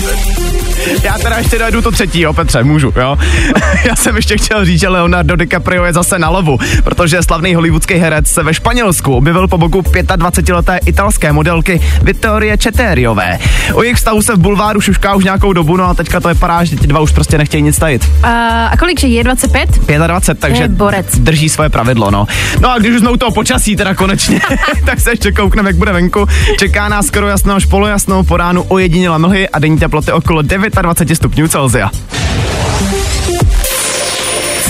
já 1.03 1.19
teda 1.19 1.39
ještě 1.39 1.59
dojedu 1.59 1.83
to 1.83 1.91
třetí, 1.91 2.21
jo, 2.21 2.33
Petře, 2.33 2.65
můžu, 2.65 2.93
jo. 2.97 3.19
já 3.85 3.97
jsem 3.97 4.17
ještě 4.17 4.37
chtěl 4.37 4.65
říct, 4.65 4.81
že 4.81 4.89
Leonardo 4.89 5.37
DiCaprio 5.37 5.85
je 5.85 5.93
zase 5.93 6.19
na 6.19 6.29
lovu, 6.29 6.59
protože 6.85 7.23
slavný 7.23 7.55
hollywoodský 7.55 7.95
herec 7.95 8.29
se 8.29 8.43
ve 8.43 8.55
Španělsku 8.55 9.17
objevil 9.17 9.49
po 9.49 9.59
boku 9.59 9.81
25-leté 9.81 10.79
italské 10.87 11.33
modelky 11.33 11.81
Vittorie 12.03 12.59
Četériové. 12.59 13.39
O 13.75 13.83
jejich 13.83 13.97
vztahu 13.97 14.23
se 14.23 14.35
v 14.35 14.39
bulváru 14.39 14.81
šušká 14.81 15.15
už 15.15 15.25
nějakou 15.25 15.53
dobu, 15.53 15.77
no 15.77 15.85
a 15.85 15.95
teďka 15.95 16.21
to 16.21 16.29
vypadá, 16.29 16.65
že 16.65 16.77
ti 16.77 16.87
dva 16.87 17.01
už 17.01 17.13
prostě 17.13 17.39
nechtějí 17.39 17.63
nic 17.63 17.79
tajit. 17.79 18.05
Uh, 18.05 18.29
a 18.71 18.77
kolik, 18.79 19.01
že 19.01 19.07
je 19.07 19.25
25? 19.25 19.71
25, 20.07 20.41
takže 20.41 20.63
Je 20.63 20.69
borec. 20.69 21.19
drží 21.19 21.49
svoje 21.49 21.69
pravidlo, 21.69 22.11
no. 22.11 22.27
No 22.61 22.71
a 22.71 22.79
když 22.79 22.95
už 22.95 23.01
jsme 23.01 23.11
u 23.11 23.17
toho 23.17 23.31
počasí 23.31 23.77
teda 23.77 23.95
konečně, 23.95 24.41
tak 24.85 25.01
se 25.01 25.11
ještě 25.11 25.33
koukneme, 25.33 25.69
jak 25.69 25.77
bude 25.77 25.93
venku. 25.93 26.27
Čeká 26.59 26.89
nás 26.89 27.07
skoro 27.07 27.29
jasno 27.29 27.52
až 27.55 27.67
polojasno, 27.67 28.25
po 28.25 28.37
ránu 28.37 28.63
ojediněla 28.63 29.19
mlhy 29.19 29.49
a 29.49 29.59
denní 29.59 29.79
teploty 29.79 30.13
okolo 30.13 30.43
29 30.43 31.17
stupňů 31.17 31.49
Celsia. 31.49 31.91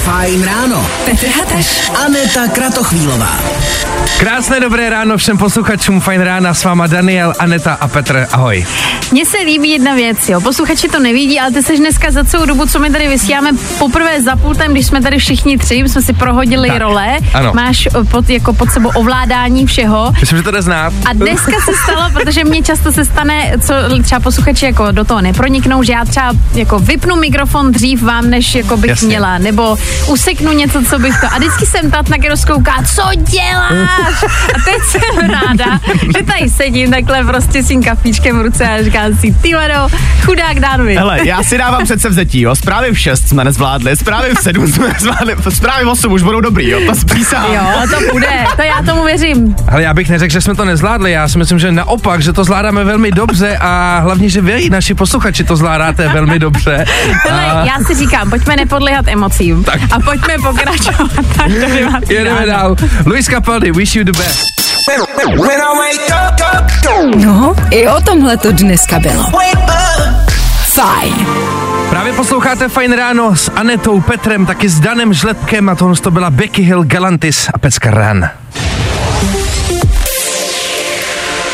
Fajn 0.04 0.42
ráno. 0.44 0.86
Petr 1.04 1.26
Hateš. 1.26 1.90
Aneta 2.04 2.48
Kratochvílová. 2.48 3.38
Krásné 4.18 4.60
dobré 4.60 4.90
ráno 4.90 5.16
všem 5.16 5.38
posluchačům 5.38 6.00
Fajn 6.00 6.20
rána 6.20 6.54
s 6.54 6.64
váma 6.64 6.86
Daniel, 6.86 7.34
Aneta 7.38 7.72
a 7.80 7.88
Petr. 7.88 8.26
Ahoj. 8.32 8.66
Mně 9.12 9.26
se 9.26 9.36
líbí 9.38 9.70
jedna 9.70 9.94
věc, 9.94 10.28
jo. 10.28 10.40
Posluchači 10.40 10.88
to 10.88 10.98
nevidí, 11.00 11.40
ale 11.40 11.50
ty 11.50 11.62
seš 11.62 11.78
dneska 11.78 12.10
za 12.10 12.24
celou 12.24 12.46
dobu, 12.46 12.66
co 12.66 12.78
my 12.78 12.90
tady 12.90 13.08
vysíláme, 13.08 13.50
poprvé 13.78 14.22
za 14.22 14.36
pultem, 14.36 14.72
když 14.72 14.86
jsme 14.86 15.02
tady 15.02 15.18
všichni 15.18 15.58
tři, 15.58 15.74
jsme 15.74 16.02
si 16.02 16.12
prohodili 16.12 16.68
Tak, 16.68 16.78
role. 16.78 17.18
ano. 17.34 17.52
Máš 17.54 17.86
eh, 17.86 18.04
pod, 18.04 18.30
jako 18.30 18.52
pod 18.52 18.70
sebou 18.70 18.88
ovládání 18.88 19.66
všeho. 19.66 20.12
Myslím, 20.20 20.38
že 20.38 20.42
to 20.44 20.50
jde 20.50 20.62
znát. 20.62 20.92
A 21.04 21.12
dneska 21.12 21.52
se 21.64 21.72
stalo, 21.84 22.10
protože 22.12 22.44
mě 22.44 22.62
často 22.62 22.92
se 22.92 23.04
stane, 23.04 23.52
co 23.60 23.74
třeba 24.02 24.20
posluchači 24.20 24.64
jako 24.64 24.90
do 24.90 25.04
toho 25.04 25.20
neproniknou, 25.20 25.82
že 25.82 25.92
já 25.92 26.04
třeba 26.04 26.32
jako 26.54 26.78
vypnu 26.78 27.16
mikrofon 27.16 27.72
dřív 27.72 28.02
vám, 28.02 28.30
než 28.30 28.54
jako 28.54 28.76
bych 28.76 28.88
Jasně. 28.90 29.06
měla, 29.08 29.38
nebo 29.38 29.76
useknu 30.06 30.52
něco, 30.52 30.82
co 30.84 30.98
bych 30.98 31.20
to. 31.20 31.26
A 31.26 31.38
vždycky 31.38 31.66
jsem 31.66 31.90
tat 31.90 32.08
na 32.08 32.16
rozkouká, 32.30 32.74
co 32.94 33.02
děláš? 33.14 34.24
A 34.54 34.58
teď 34.64 34.82
jsem 34.88 35.30
ráda, 35.30 35.80
že 36.18 36.24
tady 36.24 36.50
sedím 36.50 36.90
takhle 36.90 37.24
prostě 37.24 37.62
s 37.62 37.68
tím 37.68 37.82
kafíčkem 37.82 38.38
v 38.38 38.42
ruce 38.42 38.68
a 38.68 38.82
říkám 38.82 39.16
si, 39.16 39.34
ty 39.42 39.54
vado, 39.54 39.88
chudák 40.24 40.60
Dánovi. 40.60 40.96
Hele, 40.96 41.18
já 41.26 41.42
si 41.42 41.58
dávám 41.58 41.84
přece 41.84 42.08
vzetí, 42.08 42.40
jo. 42.40 42.54
Zprávy 42.54 42.92
v 42.92 42.98
6 42.98 43.28
jsme 43.28 43.44
nezvládli, 43.44 43.96
zprávy 43.96 44.30
v 44.34 44.38
7 44.38 44.68
jsme 44.68 44.88
nezvládli, 44.88 45.36
zprávy 45.50 45.84
v 45.84 45.88
8 45.88 46.12
už 46.12 46.22
budou 46.22 46.40
dobrý, 46.40 46.68
jo. 46.68 46.80
To 46.86 46.94
spísám. 46.94 47.52
Jo, 47.54 47.60
to 47.90 48.12
bude, 48.12 48.46
to 48.56 48.62
já 48.62 48.82
tomu 48.82 49.04
věřím. 49.04 49.56
Ale 49.68 49.82
já 49.82 49.94
bych 49.94 50.10
neřekl, 50.10 50.32
že 50.32 50.40
jsme 50.40 50.54
to 50.54 50.64
nezvládli, 50.64 51.12
já 51.12 51.28
si 51.28 51.38
myslím, 51.38 51.58
že 51.58 51.72
naopak, 51.72 52.22
že 52.22 52.32
to 52.32 52.44
zvládáme 52.44 52.84
velmi 52.84 53.10
dobře 53.10 53.58
a 53.60 53.98
hlavně, 53.98 54.28
že 54.28 54.40
vy, 54.40 54.70
naši 54.70 54.94
posluchači, 54.94 55.44
to 55.44 55.56
zvládáte 55.56 56.08
velmi 56.08 56.38
dobře. 56.38 56.84
Hele, 57.28 57.46
A 57.46 57.64
já 57.64 57.84
si 57.86 57.94
říkám, 57.94 58.30
pojďme 58.30 58.56
nepodléhat 58.56 59.08
emocím 59.08 59.64
Tak. 59.64 59.81
A 59.90 60.00
pojďme 60.00 60.38
pokračovat. 60.38 61.10
Tak 61.36 61.46
to 62.06 62.12
jedeme 62.12 62.46
dál. 62.46 62.76
Luis 63.06 63.26
Capaldi, 63.26 63.72
wish 63.72 63.96
you 63.96 64.04
the 64.04 64.12
best. 64.12 64.42
No, 67.16 67.54
i 67.70 67.88
o 67.88 68.00
tomhle 68.00 68.36
to 68.36 68.52
dneska 68.52 68.98
bylo. 68.98 69.24
Fajn. 70.64 71.26
Právě 71.90 72.12
posloucháte 72.12 72.68
Fajn 72.68 72.92
ráno 72.92 73.36
s 73.36 73.50
Anetou, 73.56 74.00
Petrem, 74.00 74.46
taky 74.46 74.68
s 74.68 74.80
Danem 74.80 75.14
Žletkem 75.14 75.68
a 75.68 75.74
tohle 75.74 75.96
to 75.96 76.10
byla 76.10 76.30
Becky 76.30 76.62
Hill, 76.62 76.84
Galantis 76.84 77.48
a 77.54 77.58
Pecka 77.58 77.90
Ran. 77.90 78.30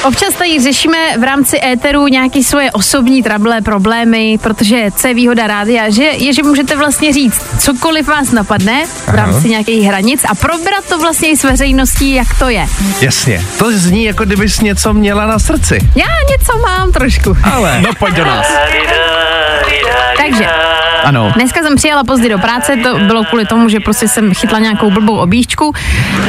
Občas 0.05 0.35
tady 0.35 0.63
řešíme 0.63 0.99
v 1.19 1.23
rámci 1.23 1.61
éteru 1.65 2.09
nějaké 2.09 2.43
svoje 2.43 2.71
osobní 2.73 3.23
trable, 3.23 3.61
problémy, 3.61 4.39
protože 4.43 4.91
co 4.97 5.09
je 5.09 5.15
výhoda 5.15 5.47
rádia, 5.47 5.91
že 5.91 6.03
je, 6.05 6.33
že 6.33 6.43
můžete 6.43 6.77
vlastně 6.77 7.13
říct, 7.13 7.43
cokoliv 7.59 8.07
vás 8.07 8.33
napadne 8.33 8.85
v 8.87 9.15
rámci 9.15 9.49
nějakých 9.49 9.85
hranic 9.87 10.25
a 10.29 10.35
probrat 10.35 10.85
to 10.89 10.99
vlastně 10.99 11.29
i 11.31 11.37
s 11.37 11.45
veřejností, 11.45 12.15
jak 12.15 12.27
to 12.39 12.49
je. 12.49 12.67
Jasně, 13.01 13.43
to 13.59 13.73
zní 13.73 14.05
jako 14.05 14.25
kdybys 14.25 14.61
něco 14.61 14.93
měla 14.93 15.27
na 15.27 15.39
srdci. 15.39 15.79
Já 15.97 16.07
něco 16.31 16.59
mám 16.59 16.93
trošku. 16.93 17.37
Ale 17.53 17.81
No 17.87 17.91
pojď 17.99 18.15
do 18.15 18.25
nás. 18.25 18.47
Takže 20.17 20.49
Ano. 21.05 21.33
Dneska 21.35 21.63
jsem 21.63 21.77
přijela 21.77 22.05
pozdě 22.05 22.29
do 22.29 22.39
práce, 22.39 22.77
to 22.77 22.99
bylo 22.99 23.25
kvůli 23.25 23.45
tomu, 23.45 23.69
že 23.69 23.81
prostě 23.81 24.09
jsem 24.09 24.35
chytla 24.35 24.59
nějakou 24.59 24.91
blbou 24.91 25.17
objížďku 25.17 25.73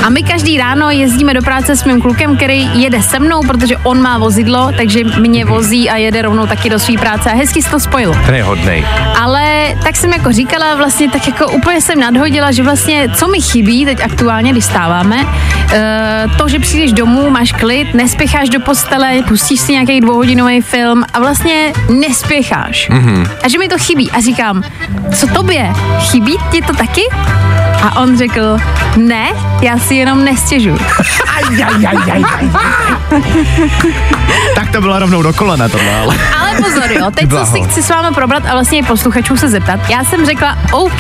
a 0.04 0.10
my 0.10 0.24
každý 0.24 0.58
ráno 0.58 0.90
jezdíme 0.90 1.34
do 1.34 1.42
práce 1.42 1.76
s 1.76 1.84
mým 1.84 2.02
klukem, 2.02 2.36
který 2.36 2.82
jede 2.82 3.02
se 3.02 3.20
mnou, 3.20 3.42
protože 3.42 3.78
on 3.78 4.02
má 4.02 4.18
vozidlo, 4.18 4.72
takže 4.78 5.04
mě 5.04 5.46
vozí 5.46 5.90
a 5.90 5.98
jede 5.98 6.22
rovnou 6.22 6.48
taky 6.48 6.70
do 6.70 6.80
své 6.80 6.98
práce 6.98 7.32
a 7.32 7.36
hezky 7.36 7.62
se 7.62 7.70
to 7.70 7.80
spojilo. 7.80 8.16
ten 8.26 8.36
je 8.36 8.44
hodnej. 8.44 8.86
Ale 9.22 9.49
tak 9.84 9.96
jsem 9.96 10.14
jako 10.14 10.32
říkala, 10.32 10.76
vlastně 10.76 11.10
tak 11.10 11.28
jako 11.28 11.48
úplně 11.52 11.82
jsem 11.82 12.00
nadhodila, 12.00 12.52
že 12.52 12.64
vlastně 12.64 13.10
co 13.16 13.28
mi 13.28 13.42
chybí 13.42 13.86
teď 13.86 14.02
aktuálně, 14.04 14.52
když 14.52 14.66
stáváme, 14.66 15.26
eh, 15.72 16.26
to, 16.38 16.48
že 16.48 16.60
přijdeš 16.60 16.94
domů, 16.94 17.30
máš 17.30 17.52
klid, 17.52 17.94
nespěcháš 17.94 18.50
do 18.50 18.60
postele, 18.60 19.24
pustíš 19.28 19.60
si 19.60 19.72
nějaký 19.72 20.02
dvouhodinový 20.02 20.62
film 20.62 21.04
a 21.14 21.20
vlastně 21.20 21.74
nespěcháš. 21.90 22.90
Mm-hmm. 22.90 23.30
A 23.44 23.50
že 23.50 23.60
mi 23.60 23.68
to 23.68 23.78
chybí. 23.78 24.12
A 24.12 24.22
říkám, 24.22 24.64
co 25.16 25.28
tobě? 25.28 25.74
Chybí 26.00 26.38
ti 26.52 26.62
to 26.62 26.74
taky? 26.74 27.02
A 27.82 28.02
on 28.02 28.18
řekl, 28.18 28.58
ne, 28.98 29.28
já 29.62 29.80
si 29.80 29.96
jenom 29.96 30.26
nestěžuju. 30.26 30.80
Aj, 31.36 31.64
aj, 31.64 31.88
aj, 31.88 32.12
aj, 32.12 32.24
aj. 32.36 32.50
tak 34.56 34.72
to 34.72 34.82
bylo 34.82 35.00
rovnou 35.00 35.22
do 35.22 35.34
kolena 35.34 35.70
tohle, 35.70 35.96
ale. 35.96 36.16
Ale 36.42 36.49
pozor, 36.64 36.92
jo, 36.92 37.12
teď 37.12 37.24
co 37.24 37.30
Blaho. 37.30 37.46
si 37.46 37.62
chci 37.62 37.84
s 37.84 37.90
vámi 37.90 38.16
probrat 38.16 38.44
a 38.46 38.52
vlastně 38.52 38.80
i 38.80 38.84
posluchačů 38.84 39.38
se 39.38 39.50
zeptat. 39.50 39.80
Já 39.90 40.04
jsem 40.04 40.26
řekla 40.26 40.58
OK, 40.72 41.00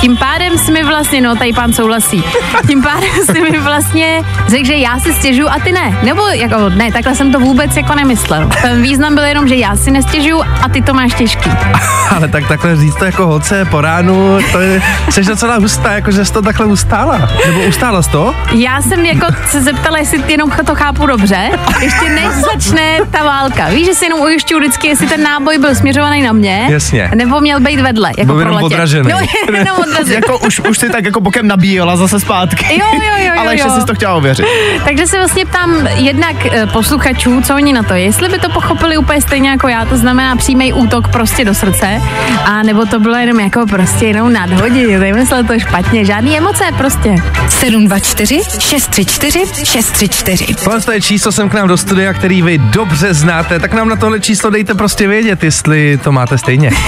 tím 0.00 0.16
pádem 0.16 0.58
si 0.58 0.72
mi 0.72 0.84
vlastně, 0.84 1.20
no 1.20 1.36
tady 1.36 1.52
pán 1.52 1.72
souhlasí, 1.72 2.24
tím 2.66 2.82
pádem 2.82 3.10
si 3.32 3.40
mi 3.50 3.58
vlastně 3.58 4.22
řekl, 4.48 4.66
že 4.66 4.74
já 4.74 4.98
si 5.00 5.12
stěžuju 5.12 5.48
a 5.48 5.58
ty 5.64 5.72
ne. 5.72 5.98
Nebo 6.02 6.22
jako 6.26 6.68
ne, 6.68 6.92
takhle 6.92 7.14
jsem 7.14 7.32
to 7.32 7.40
vůbec 7.40 7.76
jako 7.76 7.94
nemyslel. 7.94 8.50
Ten 8.62 8.82
význam 8.82 9.14
byl 9.14 9.24
jenom, 9.24 9.48
že 9.48 9.54
já 9.54 9.76
si 9.76 9.90
nestěžuju 9.90 10.42
a 10.62 10.68
ty 10.68 10.82
to 10.82 10.94
máš 10.94 11.14
těžký. 11.14 11.50
Ale 12.16 12.28
tak 12.28 12.48
takhle 12.48 12.76
říct 12.76 12.94
to 12.94 13.04
jako 13.04 13.26
holce 13.26 13.64
po 13.64 13.80
ránu, 13.80 14.38
to 14.52 14.60
je, 14.60 14.82
jsi 15.10 15.22
docela 15.24 15.60
smutná, 15.68 15.92
jako 15.92 16.10
že 16.10 16.24
jsi 16.24 16.32
to 16.32 16.42
takhle 16.42 16.66
ustála. 16.66 17.28
Nebo 17.46 17.60
ustála 17.68 18.02
jsi 18.02 18.10
to? 18.10 18.34
Já 18.52 18.82
jsem 18.82 19.06
jako 19.06 19.26
se 19.48 19.62
zeptala, 19.62 19.98
jestli 19.98 20.22
jenom 20.28 20.50
to 20.66 20.74
chápu 20.74 21.06
dobře, 21.06 21.50
ještě 21.80 22.08
než 22.08 22.26
začne 22.28 22.98
ta 23.10 23.24
válka. 23.24 23.68
Víš, 23.68 23.86
že 23.86 23.94
si 23.94 24.04
jenom 24.04 24.20
ujišťuju 24.20 24.60
vždycky, 24.64 24.88
jestli 24.88 25.06
ten 25.06 25.22
náboj 25.22 25.58
byl 25.58 25.74
směřovaný 25.74 26.22
na 26.22 26.32
mě, 26.32 26.66
Jasně. 26.70 27.10
nebo 27.14 27.40
měl 27.40 27.60
být 27.60 27.80
vedle, 27.80 28.10
jako 28.18 28.32
Byl 28.32 28.38
jenom 28.40 28.62
odražený. 28.62 29.10
No, 29.10 29.18
jenom 29.56 29.76
odražený. 29.88 30.14
Jako 30.14 30.38
už, 30.38 30.60
už 30.60 30.78
si 30.78 30.90
tak 30.90 31.04
jako 31.04 31.20
bokem 31.20 31.46
nabíjela 31.46 31.96
zase 31.96 32.20
zpátky. 32.20 32.66
Jo, 32.70 32.86
jo, 32.92 33.00
jo, 33.18 33.24
jo, 33.26 33.32
Ale 33.38 33.54
ještě 33.54 33.70
jsi 33.70 33.86
to 33.86 33.94
chtěla 33.94 34.14
ověřit. 34.14 34.46
Takže 34.84 35.06
se 35.06 35.16
vlastně 35.16 35.46
ptám 35.46 35.88
jednak 35.96 36.36
eh, 36.46 36.66
posluchačů, 36.66 37.42
co 37.42 37.54
oni 37.54 37.72
na 37.72 37.82
to, 37.82 37.94
jestli 37.94 38.28
by 38.28 38.38
to 38.38 38.48
pochopili 38.48 38.96
úplně 38.96 39.20
stejně 39.20 39.50
jako 39.50 39.68
já, 39.68 39.84
to 39.84 39.96
znamená 39.96 40.36
přímý 40.36 40.72
útok 40.72 41.08
prostě 41.08 41.44
do 41.44 41.54
srdce, 41.54 42.02
a 42.44 42.62
nebo 42.62 42.86
to 42.86 43.00
bylo 43.00 43.16
jenom 43.16 43.40
jako 43.40 43.66
prostě 43.66 44.06
jenom 44.06 44.32
nadhodit, 44.32 44.88
nemyslel 45.00 45.44
to 45.44 45.58
špatně, 45.58 46.04
žádný 46.04 46.38
emoce 46.38 46.64
prostě. 46.78 47.14
724 47.48 48.40
634 48.58 49.64
634. 49.64 50.54
Tohle 50.64 50.80
to 50.80 50.92
je 50.92 51.00
číslo 51.00 51.32
sem 51.32 51.48
k 51.48 51.54
nám 51.54 51.68
do 51.68 51.76
studia, 51.76 52.12
který 52.12 52.42
vy 52.42 52.58
dobře 52.58 53.14
znáte, 53.14 53.58
tak 53.58 53.72
nám 53.72 53.88
na 53.88 53.96
tohle 53.96 54.20
číslo 54.20 54.50
dejte 54.54 54.74
prostě 54.74 55.08
vědět, 55.08 55.44
jestli 55.44 55.98
to 56.04 56.12
máte 56.12 56.38
stejně. 56.38 56.70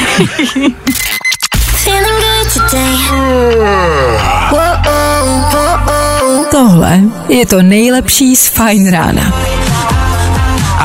Tohle 6.50 7.00
je 7.28 7.46
to 7.46 7.62
nejlepší 7.62 8.36
z 8.36 8.48
Fine 8.48 8.90
Rána. 8.90 9.32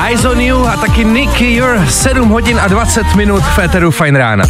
Eyes 0.08 0.26
on 0.26 0.42
you 0.42 0.68
a 0.68 0.78
taky 0.78 1.04
Nicky 1.06 1.54
Your 1.54 1.86
7 1.90 2.30
hodin 2.30 2.60
a 2.60 2.68
20 2.68 3.16
minut 3.16 3.44
v 3.44 3.56
Féteru 3.56 3.92
Fine 3.92 4.20
Rána. 4.20 4.44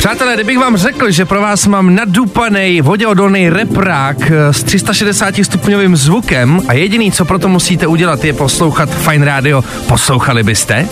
Přátelé, 0.00 0.34
kdybych 0.34 0.58
vám 0.58 0.76
řekl, 0.76 1.10
že 1.10 1.24
pro 1.24 1.40
vás 1.40 1.66
mám 1.66 1.94
nadupaný 1.94 2.80
voděodolný 2.80 3.50
reprák 3.50 4.16
eh, 4.30 4.52
s 4.52 4.62
360 4.62 5.34
stupňovým 5.42 5.96
zvukem 5.96 6.62
a 6.68 6.72
jediný, 6.72 7.12
co 7.12 7.24
proto 7.24 7.48
musíte 7.48 7.86
udělat, 7.86 8.24
je 8.24 8.32
poslouchat 8.32 8.90
Fine 8.90 9.24
Radio, 9.24 9.64
poslouchali 9.88 10.42
byste? 10.42 10.88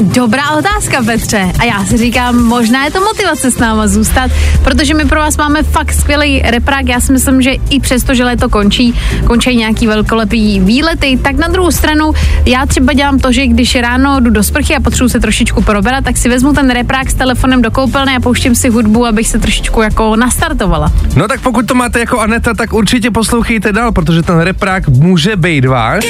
Dobrá 0.00 0.50
otázka, 0.50 1.02
Petře. 1.02 1.52
A 1.58 1.64
já 1.64 1.84
si 1.84 1.96
říkám, 1.96 2.44
možná 2.44 2.84
je 2.84 2.90
to 2.90 3.00
motivace 3.00 3.50
s 3.50 3.58
náma 3.58 3.86
zůstat, 3.86 4.30
protože 4.64 4.94
my 4.94 5.04
pro 5.04 5.20
vás 5.20 5.36
máme 5.36 5.62
fakt 5.62 5.92
skvělý 5.92 6.42
reprák. 6.42 6.88
Já 6.88 7.00
si 7.00 7.12
myslím, 7.12 7.42
že 7.42 7.50
i 7.70 7.80
přesto, 7.80 8.14
že 8.14 8.24
léto 8.24 8.48
končí, 8.48 8.94
končí 9.26 9.56
nějaký 9.56 9.86
velkolepý 9.86 10.60
výlety, 10.60 11.18
tak 11.22 11.36
na 11.36 11.48
druhou 11.48 11.70
stranu 11.70 12.12
já 12.46 12.66
třeba 12.66 12.92
dělám 12.92 13.18
to, 13.18 13.32
že 13.32 13.46
když 13.46 13.74
ráno 13.74 14.20
jdu 14.20 14.30
do 14.30 14.42
sprchy 14.42 14.76
a 14.76 14.80
potřebuji 14.80 15.08
se 15.08 15.20
trošičku 15.20 15.62
probrat, 15.62 16.04
tak 16.04 16.16
si 16.16 16.28
vezmu 16.28 16.52
ten 16.52 16.70
reprák 16.70 17.10
s 17.10 17.14
telefonem 17.14 17.62
do 17.62 17.70
koupelny 17.70 18.16
a 18.16 18.20
pouštím 18.20 18.49
si 18.54 18.68
hudbu, 18.68 19.06
abych 19.06 19.28
se 19.28 19.38
trošičku 19.38 19.82
jako 19.82 20.16
nastartovala. 20.16 20.92
No 21.16 21.28
tak 21.28 21.40
pokud 21.40 21.66
to 21.66 21.74
máte 21.74 22.00
jako 22.00 22.20
Aneta, 22.20 22.54
tak 22.54 22.72
určitě 22.72 23.10
poslouchejte 23.10 23.72
dál, 23.72 23.92
protože 23.92 24.22
ten 24.22 24.38
reprák 24.38 24.88
může 24.88 25.36
být 25.36 25.64
váš. 25.64 26.04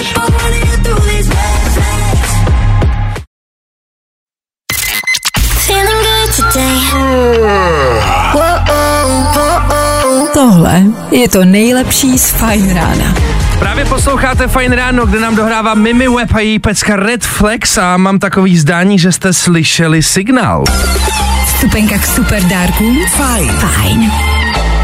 Tohle 10.34 10.82
je 11.10 11.28
to 11.28 11.44
nejlepší 11.44 12.18
z 12.18 12.30
Fine 12.30 12.74
Rána. 12.74 13.14
Právě 13.58 13.84
posloucháte 13.84 14.48
Fine 14.48 14.76
Ráno, 14.76 15.06
kde 15.06 15.20
nám 15.20 15.36
dohrává 15.36 15.74
Mimi 15.74 16.08
Web 16.08 16.34
a 16.34 16.40
její 16.40 16.58
pecka 16.58 16.96
Red 16.96 17.24
Flex 17.24 17.78
a 17.78 17.96
mám 17.96 18.18
takový 18.18 18.58
zdání, 18.58 18.98
že 18.98 19.12
jste 19.12 19.32
slyšeli 19.32 20.02
signál. 20.02 20.64
Vstupenka 21.60 21.98
k 21.98 22.06
superdárkům 22.06 22.98
Fine. 23.06 23.52
Fine. 23.52 24.10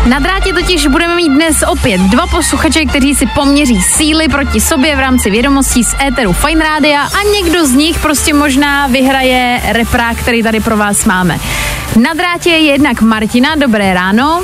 Na 0.07 0.19
drátě 0.19 0.53
totiž 0.53 0.87
budeme 0.87 1.17
mít 1.17 1.29
dnes 1.29 1.65
opět 1.73 2.01
dva 2.01 2.27
posluchače, 2.27 2.85
kteří 2.85 3.15
si 3.15 3.27
poměří 3.27 3.83
síly 3.83 4.29
proti 4.29 4.61
sobě 4.61 4.97
v 4.97 4.99
rámci 4.99 5.31
vědomostí 5.31 5.85
z 5.85 5.95
éteru 6.07 6.33
Fine 6.33 6.65
Rádia 6.65 7.03
a 7.03 7.23
někdo 7.35 7.67
z 7.67 7.71
nich 7.71 7.99
prostě 7.99 8.35
možná 8.35 8.87
vyhraje 8.87 9.61
reprák, 9.73 10.17
který 10.17 10.43
tady 10.43 10.61
pro 10.61 10.77
vás 10.77 11.05
máme. 11.05 11.39
Na 12.03 12.15
drátě 12.15 12.51
je 12.51 12.59
jednak 12.59 13.01
Martina, 13.01 13.55
dobré 13.55 13.95
ráno. 13.95 14.43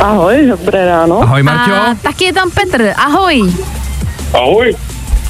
Ahoj, 0.00 0.46
dobré 0.46 0.86
ráno. 0.86 1.22
Ahoj 1.22 1.42
Marťo. 1.42 1.74
A 1.74 1.96
taky 2.02 2.24
je 2.24 2.32
tam 2.32 2.50
Petr, 2.50 2.92
ahoj. 2.96 3.54
Ahoj. 4.34 4.76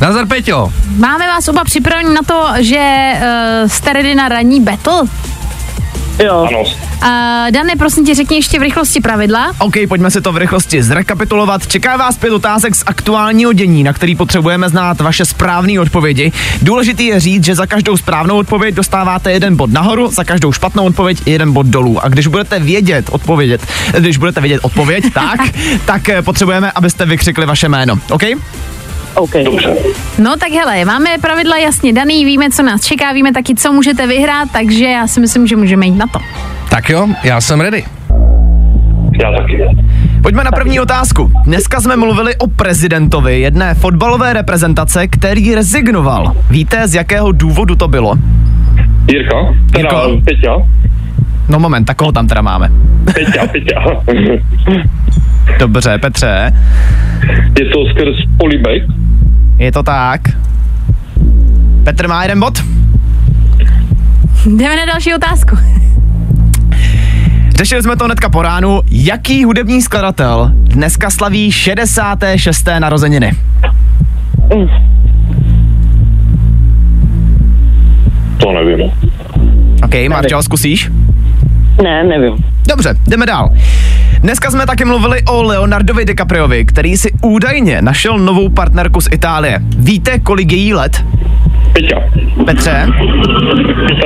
Nazar 0.01 0.27
Peťo. 0.27 0.73
Máme 0.97 1.27
vás 1.27 1.49
oba 1.49 1.65
připraveni 1.65 2.15
na 2.15 2.21
to, 2.27 2.47
že 2.59 3.13
uh, 3.15 3.69
jste 3.69 3.93
ready 3.93 4.15
na 4.15 4.29
ranní 4.29 4.61
battle. 4.61 5.03
Jo. 6.19 6.47
Ano. 6.49 6.61
Uh, 6.61 7.51
Dane, 7.51 7.77
prosím 7.79 8.07
tě, 8.07 8.15
řekni 8.15 8.37
ještě 8.37 8.59
v 8.59 8.63
rychlosti 8.63 9.01
pravidla. 9.01 9.53
OK, 9.59 9.75
pojďme 9.89 10.11
si 10.11 10.21
to 10.21 10.33
v 10.33 10.37
rychlosti 10.37 10.83
zrekapitulovat. 10.83 11.67
Čeká 11.67 11.97
vás 11.97 12.19
pět 12.19 12.33
otázek 12.33 12.75
z 12.75 12.83
aktuálního 12.87 13.53
dění, 13.53 13.83
na 13.83 13.93
který 13.93 14.15
potřebujeme 14.17 14.69
znát 14.69 15.01
vaše 15.01 15.25
správné 15.25 15.81
odpovědi. 15.81 16.33
Důležitý 16.63 17.07
je 17.07 17.21
říct, 17.21 17.45
že 17.45 17.55
za 17.55 17.67
každou 17.67 17.97
správnou 17.97 18.39
odpověď 18.39 18.75
dostáváte 18.75 19.33
jeden 19.33 19.57
bod 19.57 19.73
nahoru, 19.73 20.11
za 20.11 20.25
každou 20.25 20.53
špatnou 20.53 20.85
odpověď 20.85 21.19
jeden 21.27 21.53
bod 21.53 21.67
dolů. 21.67 22.05
A 22.05 22.09
když 22.09 22.27
budete 22.27 22.61
vědět 22.61 23.09
odpovědět, 23.11 23.67
když 23.99 24.17
budete 24.17 24.41
vědět 24.41 24.61
odpověď, 24.63 25.05
tak, 25.15 25.41
tak 25.85 26.09
eh, 26.09 26.23
potřebujeme, 26.23 26.73
abyste 26.75 27.07
vykřikli 27.07 27.47
vaše 27.47 27.69
jméno. 27.69 27.95
OK? 28.11 28.23
OK. 29.19 29.31
Dobře. 29.45 29.75
No 30.19 30.37
tak 30.37 30.51
hele, 30.51 30.85
máme 30.85 31.11
pravidla 31.21 31.57
jasně 31.57 31.93
daný, 31.93 32.25
víme, 32.25 32.51
co 32.51 32.63
nás 32.63 32.85
čeká, 32.87 33.13
víme 33.13 33.33
taky, 33.33 33.55
co 33.55 33.73
můžete 33.73 34.07
vyhrát, 34.07 34.49
takže 34.53 34.85
já 34.85 35.07
si 35.07 35.21
myslím, 35.21 35.47
že 35.47 35.57
můžeme 35.57 35.87
jít 35.87 35.97
na 35.97 36.07
to. 36.07 36.19
Tak 36.71 36.91
jo, 36.91 37.09
já 37.25 37.41
jsem 37.41 37.61
ready. 37.61 37.85
Já 39.23 39.33
taky. 39.33 39.59
Pojďme 40.23 40.45
na 40.45 40.51
první 40.51 40.81
otázku. 40.81 41.33
Dneska 41.45 41.81
jsme 41.81 41.97
mluvili 41.97 42.37
o 42.37 42.47
prezidentovi 42.47 43.41
jedné 43.41 43.75
fotbalové 43.75 44.33
reprezentace, 44.33 45.09
který 45.09 45.55
rezignoval. 45.55 46.37
Víte, 46.51 46.89
z 46.89 46.95
jakého 46.95 47.33
důvodu 47.33 47.77
to 47.77 47.89
bylo? 47.89 48.15
Jirka? 49.11 49.37
Teda 49.73 49.89
Jirko. 49.89 50.21
Peťa? 50.25 50.55
No 51.49 51.59
moment, 51.59 51.85
tak 51.85 51.97
koho 51.97 52.13
tam 52.13 52.29
teda 52.29 52.41
máme? 52.43 52.71
Peťa, 53.15 53.47
Peťa. 53.53 53.81
Dobře, 55.59 55.99
Petře, 55.99 56.53
Je 57.59 57.65
to 57.67 57.79
skrz 57.91 58.17
polibek? 58.39 58.83
Je 59.59 59.73
to 59.73 59.83
tak. 59.83 60.21
Petr 61.85 62.09
má 62.09 62.23
jeden 62.23 62.41
bod. 62.41 62.59
Jdeme 64.47 64.77
na 64.77 64.85
další 64.87 65.15
otázku. 65.15 65.57
Řešili 67.57 67.83
jsme 67.83 67.97
to 67.97 68.05
hnedka 68.05 68.29
po 68.29 68.43
ránu. 68.43 68.81
Jaký 68.91 69.45
hudební 69.45 69.83
skladatel 69.83 70.51
dneska 70.55 71.11
slaví 71.11 71.53
66. 71.53 72.69
narozeniny? 72.79 73.33
To 78.41 78.53
nevím. 78.53 78.91
OK, 79.85 79.95
Marčo, 80.09 80.43
zkusíš? 80.43 80.91
Ne, 81.83 82.05
nevím. 82.05 82.37
Dobře, 82.69 82.95
jdeme 83.07 83.27
dál. 83.27 83.51
Dneska 84.21 84.51
jsme 84.51 84.67
taky 84.67 84.85
mluvili 84.85 85.23
o 85.23 85.43
Leonardovi 85.43 86.05
DiCapriovi, 86.05 86.65
který 86.65 86.97
si 86.97 87.13
údajně 87.23 87.83
našel 87.83 88.19
novou 88.19 88.49
partnerku 88.49 89.01
z 89.01 89.09
Itálie. 89.13 89.59
Víte, 89.79 90.19
kolik 90.19 90.53
je 90.53 90.59
jí 90.59 90.75
let? 90.75 91.05
Peťa. 91.73 92.01
Petře? 92.47 92.87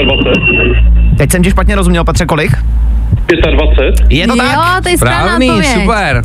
25. 0.05 1.17
Teď 1.17 1.31
jsem 1.31 1.43
ti 1.43 1.51
špatně 1.51 1.75
rozuměl, 1.75 2.05
Petře, 2.05 2.27
kolik? 2.27 2.53
25. 3.57 3.95
Je 4.11 4.27
to 4.27 4.37
tak? 4.37 4.53
Jo, 4.53 4.61
to 4.83 4.89
je 4.89 4.99
Správný, 4.99 5.63
super. 5.63 6.23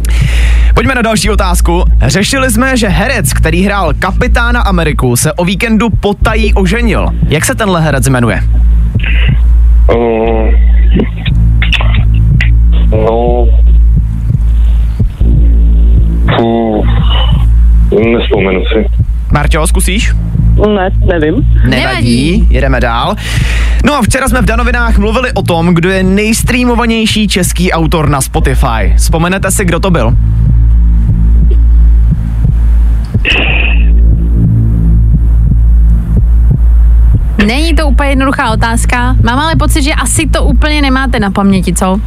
Pojďme 0.73 0.95
na 0.95 1.01
další 1.01 1.29
otázku. 1.29 1.83
Řešili 2.01 2.51
jsme, 2.51 2.77
že 2.77 2.87
herec, 2.87 3.33
který 3.33 3.63
hrál 3.63 3.93
kapitána 3.99 4.61
Ameriku, 4.61 5.15
se 5.15 5.33
o 5.33 5.45
víkendu 5.45 5.89
potají 5.89 6.53
oženil. 6.53 7.07
Jak 7.29 7.45
se 7.45 7.55
tenhle 7.55 7.81
herec 7.81 8.07
jmenuje? 8.07 8.41
Uh, 9.95 10.51
no... 12.91 13.47
Nespomenu 17.91 18.61
si. 18.65 18.85
Marťo, 19.31 19.67
zkusíš? 19.67 20.15
Ne, 20.75 20.89
nevím. 21.05 21.35
Nevadí. 21.69 22.47
jedeme 22.49 22.79
dál. 22.79 23.15
No 23.85 23.93
a 23.95 24.01
včera 24.01 24.27
jsme 24.27 24.41
v 24.41 24.45
Danovinách 24.45 24.97
mluvili 24.97 25.31
o 25.33 25.41
tom, 25.41 25.73
kdo 25.73 25.89
je 25.89 26.03
nejstreamovanější 26.03 27.27
český 27.27 27.71
autor 27.71 28.09
na 28.09 28.21
Spotify. 28.21 28.93
Vzpomenete 28.95 29.51
si, 29.51 29.65
kdo 29.65 29.79
to 29.79 29.91
byl? 29.91 30.13
Není 37.45 37.75
to 37.75 37.87
úplně 37.87 38.09
jednoduchá 38.09 38.51
otázka. 38.51 39.15
Mám 39.23 39.39
ale 39.39 39.55
pocit, 39.55 39.81
že 39.83 39.93
asi 39.93 40.27
to 40.27 40.43
úplně 40.43 40.81
nemáte 40.81 41.19
na 41.19 41.31
paměti, 41.31 41.73
co? 41.73 41.99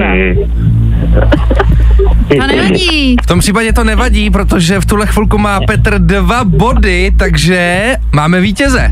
Ne. 0.00 0.34
To 2.28 2.46
nevadí. 2.46 3.16
V 3.22 3.26
tom 3.26 3.38
případě 3.38 3.72
to 3.72 3.84
nevadí, 3.84 4.30
protože 4.30 4.80
v 4.80 4.86
tuhle 4.86 5.06
chvilku 5.06 5.38
má 5.38 5.60
Petr 5.60 5.98
dva 5.98 6.44
body, 6.44 7.12
takže 7.18 7.92
máme 8.12 8.40
vítěze. 8.40 8.90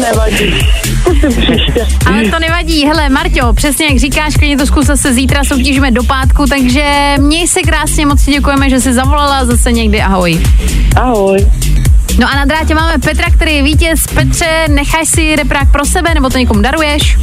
Nevadí. 0.00 0.54
Ale 2.06 2.24
to 2.30 2.38
nevadí. 2.38 2.86
Hele, 2.86 3.08
Marťo, 3.08 3.52
přesně 3.52 3.86
jak 3.86 3.98
říkáš, 3.98 4.34
klidně 4.36 4.56
to 4.56 4.66
zkus 4.66 4.86
zase 4.86 5.14
zítra 5.14 5.44
soutěžíme 5.44 5.90
do 5.90 6.02
pátku, 6.02 6.46
takže 6.46 7.14
měj 7.18 7.48
se 7.48 7.60
krásně, 7.60 8.06
moc 8.06 8.24
ti 8.24 8.32
děkujeme, 8.32 8.70
že 8.70 8.80
jsi 8.80 8.92
zavolala 8.92 9.44
zase 9.44 9.72
někdy. 9.72 10.02
Ahoj. 10.02 10.40
Ahoj. 10.96 11.46
No 12.18 12.28
a 12.32 12.36
na 12.36 12.44
drátě 12.44 12.74
máme 12.74 12.98
Petra, 12.98 13.30
který 13.30 13.54
je 13.54 13.62
vítěz. 13.62 14.06
Petře, 14.14 14.66
necháš 14.68 15.08
si 15.08 15.36
reprák 15.36 15.72
pro 15.72 15.84
sebe, 15.84 16.14
nebo 16.14 16.30
to 16.30 16.38
někomu 16.38 16.60
daruješ? 16.60 17.18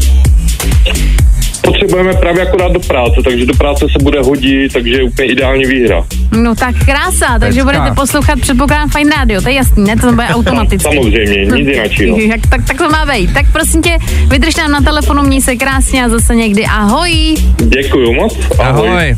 Potřebujeme 1.64 2.14
právě 2.14 2.48
akorát 2.48 2.72
do 2.72 2.80
práce, 2.80 3.16
takže 3.24 3.46
do 3.46 3.54
práce 3.54 3.86
se 3.98 4.04
bude 4.04 4.22
hodit, 4.22 4.74
takže 4.74 4.94
je 4.94 5.04
úplně 5.04 5.28
ideální 5.32 5.66
výhra. 5.66 6.06
No 6.32 6.56
tak 6.56 6.76
krása, 6.86 7.40
takže 7.40 7.64
Pecka. 7.64 7.80
budete 7.80 7.96
poslouchat, 7.96 8.40
předpokládám, 8.40 8.90
fajn 8.90 9.10
rádio, 9.18 9.42
to 9.42 9.50
je 9.50 9.56
jasný, 9.56 9.84
ne? 9.84 9.96
To 9.96 10.12
bude 10.12 10.28
automaticky. 10.34 10.84
Samozřejmě, 10.84 11.46
nic 11.46 11.68
jiného. 11.68 12.20
Jak, 12.32 12.42
tak, 12.50 12.66
tak 12.68 12.78
to 12.78 12.90
má 12.90 13.06
být. 13.06 13.34
Tak 13.34 13.46
prosím 13.52 13.82
tě, 13.82 13.98
vydrž 14.28 14.56
nám 14.56 14.72
na 14.72 14.82
telefonu, 14.82 15.24
měj 15.24 15.42
se 15.42 15.56
krásně 15.56 16.06
a 16.06 16.10
zase 16.10 16.36
někdy 16.36 16.66
ahoj. 16.66 17.36
Děkuju 17.58 18.14
moc. 18.14 18.38
Ahoj. 18.60 19.16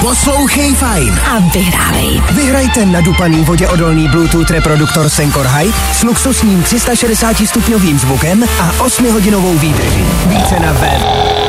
Poslouchej 0.00 0.74
fajn. 0.74 1.20
A 1.30 1.38
vyhrávej. 1.54 2.22
Vyhrajte 2.32 2.86
nadupaný 2.86 3.44
voděodolný 3.44 4.08
Bluetooth 4.08 4.50
reproduktor 4.50 5.08
Senkor 5.08 5.46
Hype 5.46 5.78
s 5.92 6.02
luxusním 6.02 6.62
360 6.62 7.36
stupňovým 7.46 7.98
zvukem 7.98 8.44
a 8.60 8.72
8-hodinovou 8.78 9.58
výdrží. 9.58 10.04
Více 10.26 10.60
na 10.60 10.72
web. 10.72 11.47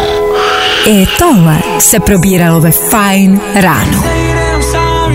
I 0.86 1.06
tohle 1.18 1.58
se 1.80 2.00
probíralo 2.00 2.62
ve 2.62 2.72
Fine 2.72 3.40
ráno. 3.56 4.04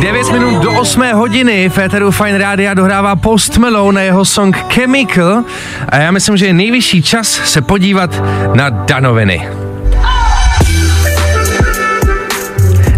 9 0.00 0.32
minut 0.32 0.62
do 0.62 0.72
8 0.72 1.12
hodiny 1.12 1.68
Féteru 1.68 2.10
Fine 2.10 2.38
Rádia 2.38 2.74
dohrává 2.74 3.16
Post 3.16 3.58
Malone 3.58 3.94
na 3.94 4.00
jeho 4.00 4.24
song 4.24 4.56
Chemical 4.72 5.44
a 5.88 5.96
já 5.96 6.10
myslím, 6.10 6.36
že 6.36 6.46
je 6.46 6.54
nejvyšší 6.54 7.02
čas 7.02 7.40
se 7.44 7.62
podívat 7.62 8.22
na 8.54 8.70
danoviny. 8.70 9.48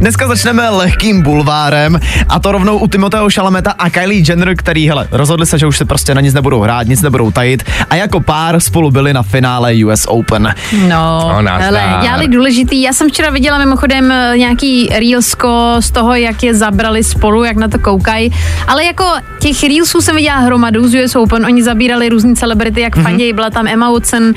Dneska 0.07 0.29
začneme 0.29 0.69
lehkým 0.69 1.23
bulvárem 1.23 2.01
a 2.29 2.39
to 2.39 2.53
rovnou 2.53 2.79
u 2.79 2.87
Timoteo 2.87 3.29
Chalameta 3.35 3.71
a 3.71 3.91
Kylie 3.91 4.25
Jenner, 4.29 4.57
který, 4.57 4.89
hele, 4.89 5.09
rozhodli 5.11 5.47
se, 5.47 5.59
že 5.59 5.67
už 5.67 5.79
se 5.79 5.85
prostě 5.85 6.15
na 6.15 6.21
nic 6.21 6.35
nebudou 6.35 6.61
hrát, 6.61 6.87
nic 6.87 7.03
nebudou 7.03 7.31
tajit 7.31 7.63
a 7.91 7.95
jako 7.95 8.21
pár 8.21 8.61
spolu 8.61 8.91
byli 8.91 9.13
na 9.13 9.23
finále 9.23 9.73
US 9.85 10.07
Open. 10.09 10.55
No, 10.89 11.43
No, 11.43 11.51
hele, 11.59 11.99
dělali 12.03 12.29
důležitý. 12.29 12.83
Já 12.83 12.93
jsem 12.93 13.09
včera 13.09 13.31
viděla 13.31 13.59
mimochodem 13.59 14.13
eh, 14.13 14.33
nějaký 14.37 14.89
reelsko 14.99 15.77
z 15.81 15.91
toho, 15.91 16.15
jak 16.15 16.43
je 16.43 16.55
zabrali 16.55 17.05
spolu, 17.05 17.45
jak 17.45 17.57
na 17.57 17.69
to 17.69 17.79
koukají. 17.79 18.33
Ale 18.67 18.85
jako 18.85 19.05
těch 19.39 19.63
reelsů 19.63 20.03
jsem 20.03 20.17
viděla 20.17 20.37
hromadu 20.37 20.89
z 20.89 21.05
US 21.05 21.17
Open. 21.17 21.47
Oni 21.47 21.63
zabírali 21.63 22.09
různý 22.09 22.37
celebrity, 22.37 22.81
jak 22.81 22.97
mm-hmm. 22.97 23.03
fanději. 23.03 23.33
Byla 23.33 23.51
tam 23.51 23.67
Emma 23.67 23.91
Watson, 23.91 24.23
uh, 24.23 24.35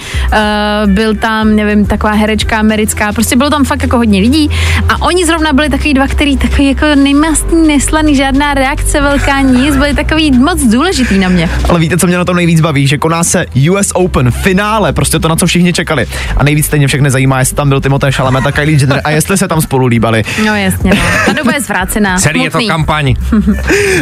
byl 0.86 1.15
tam, 1.15 1.55
nevím, 1.55 1.86
taková 1.86 2.13
herečka 2.13 2.60
americká. 2.60 3.13
Prostě 3.13 3.36
bylo 3.36 3.49
tam 3.49 3.65
fakt 3.65 3.82
jako 3.82 3.97
hodně 3.97 4.21
lidí. 4.21 4.49
A 4.89 5.01
oni 5.01 5.25
zrovna 5.25 5.53
byli 5.59 5.69
takový 5.69 5.93
dva, 5.93 6.07
který 6.07 6.37
takový 6.37 6.67
jako 6.67 6.85
nemastný, 6.95 7.67
neslaný, 7.67 8.15
žádná 8.15 8.53
reakce 8.53 9.01
velká, 9.01 9.41
nic. 9.41 9.75
Byli 9.75 9.93
takový 9.93 10.31
moc 10.31 10.63
důležitý 10.63 11.19
na 11.19 11.29
mě. 11.29 11.49
Ale 11.69 11.79
víte, 11.79 11.97
co 11.97 12.07
mě 12.07 12.17
na 12.17 12.25
tom 12.25 12.35
nejvíc 12.35 12.61
baví, 12.61 12.87
že 12.87 12.97
koná 12.97 13.23
se 13.23 13.45
US 13.71 13.91
Open, 13.93 14.31
finále, 14.31 14.93
prostě 14.93 15.19
to, 15.19 15.27
na 15.27 15.35
co 15.35 15.47
všichni 15.47 15.73
čekali. 15.73 16.05
A 16.37 16.43
nejvíc 16.43 16.65
stejně 16.65 16.87
všechny 16.87 17.11
zajímá, 17.11 17.39
jestli 17.39 17.55
tam 17.55 17.69
byl 17.69 17.81
Timothée 17.81 18.11
Chalamet 18.11 18.45
a 18.45 18.51
Kylie 18.51 18.79
Jenner 18.79 19.01
a 19.03 19.09
jestli 19.09 19.37
se 19.37 19.47
tam 19.47 19.61
spolu 19.61 19.85
líbali. 19.85 20.23
No 20.45 20.55
jasně, 20.55 20.91
no. 20.93 21.01
Ta 21.25 21.33
doba 21.33 21.53
je 21.53 21.61
zvrácená. 21.61 22.17
Celý 22.17 22.43
je 22.43 22.51
to 22.51 22.59
kampaň. 22.67 23.15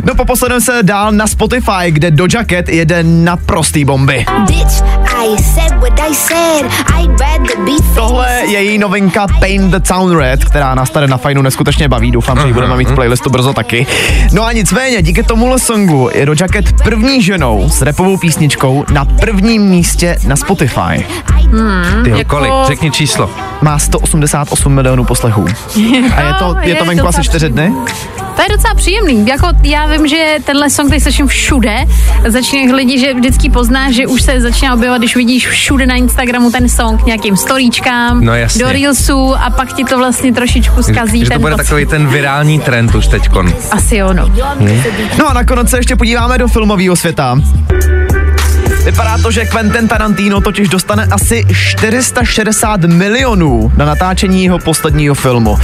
No 0.04 0.16
poposledem 0.16 0.62
se 0.62 0.80
dál 0.82 1.12
na 1.12 1.28
Spotify, 1.28 1.92
kde 1.92 2.12
Doja 2.12 2.44
Cat 2.44 2.70
jede 2.70 3.04
naprostý 3.04 3.86
bomby. 3.86 4.26
Bitch, 4.48 4.97
I 5.20 5.38
said 5.44 5.74
what 5.82 6.00
I 6.00 6.14
said. 6.14 6.66
I'd 7.00 7.20
rather 7.20 7.58
be 7.66 7.72
Tohle 7.96 8.42
je 8.46 8.64
její 8.64 8.78
novinka 8.78 9.28
Paint 9.40 9.72
the 9.72 9.80
Town 9.80 10.18
Red, 10.18 10.46
která 10.46 10.76
nás 10.76 10.90
tady 10.90 11.08
na 11.08 11.18
fajnu 11.18 11.42
neskutečně 11.42 11.88
baví. 11.90 12.12
Doufám, 12.12 12.40
že 12.42 12.48
ji 12.48 12.54
budeme 12.54 12.78
mít 12.78 12.90
v 12.90 12.96
playlistu 12.96 13.30
brzo 13.30 13.54
taky. 13.54 13.88
No 14.34 14.46
a 14.46 14.52
nicméně, 14.52 15.02
díky 15.02 15.24
tomuhle 15.24 15.60
songu 15.60 16.10
je 16.14 16.26
Doja 16.26 16.48
Cat 16.54 16.66
první 16.84 17.22
ženou 17.22 17.70
s 17.70 17.82
repovou 17.82 18.18
písničkou 18.18 18.86
na 18.92 19.06
prvním 19.06 19.62
místě 19.62 20.18
na 20.28 20.36
Spotify. 20.36 21.06
Ty 22.04 22.10
Jako- 22.10 22.24
kolik? 22.36 22.52
Řekni 22.68 22.92
číslo. 22.92 23.30
Má 23.62 23.80
188 23.80 24.74
milionů 24.74 25.04
poslechů. 25.06 25.46
A 26.16 26.22
je 26.22 26.34
to, 26.40 26.56
je 26.62 26.76
to 26.76 26.86
venku 26.86 27.08
asi 27.08 27.18
docela 27.18 27.24
čtyři 27.24 27.50
dny? 27.50 27.74
To 28.36 28.42
je 28.44 28.50
docela 28.50 28.74
příjemný. 28.74 29.28
Jako 29.28 29.48
já 29.64 29.86
vím, 29.86 30.08
že 30.08 30.36
tenhle 30.46 30.70
song 30.70 30.90
teď 30.90 31.04
slyším 31.04 31.28
všude. 31.28 31.76
Začínají 32.28 32.74
lidi, 32.74 33.00
že 33.00 33.14
vždycky 33.14 33.50
poznáš, 33.50 33.94
že 33.96 34.08
už 34.08 34.22
se 34.22 34.42
začíná 34.42 34.74
objevovat, 34.74 34.98
když 35.02 35.16
vidíš 35.16 35.48
všude 35.48 35.86
na 35.86 35.96
Instagramu 35.96 36.52
ten 36.52 36.70
song 36.70 37.06
nějakým 37.06 37.38
storíčkám, 37.38 38.26
No 38.26 38.36
jasně. 38.36 38.64
do 38.66 38.72
Reelsu 38.72 39.36
a 39.36 39.50
pak 39.50 39.74
ti 39.74 39.84
to 39.84 39.98
vlastně 39.98 40.34
trošičku 40.34 40.84
zkazí 40.84 41.20
že 41.20 41.26
ten 41.30 41.36
to 41.38 41.42
bude 41.42 41.56
pocit. 41.56 41.64
takový 41.68 41.86
ten 41.86 42.08
virální 42.08 42.60
trend 42.60 42.96
už 42.96 43.08
teďkon. 43.08 43.54
Asi 43.72 43.96
jo, 43.98 44.14
no. 44.14 44.30
No 45.18 45.30
a 45.30 45.34
nakonec 45.34 45.70
se 45.70 45.78
ještě 45.78 45.96
podíváme 45.96 46.38
do 46.38 46.48
filmového 46.48 46.96
světa. 46.96 47.38
Vypadá 48.88 49.18
to, 49.18 49.32
že 49.32 49.46
Quentin 49.46 49.88
Tarantino 49.88 50.42
totiž 50.42 50.70
dostane 50.70 51.06
asi 51.12 51.46
460 51.54 52.82
milionů 52.82 53.72
na 53.78 53.86
natáčení 53.86 54.44
jeho 54.44 54.60
posledního 54.60 55.16
filmu. 55.16 55.58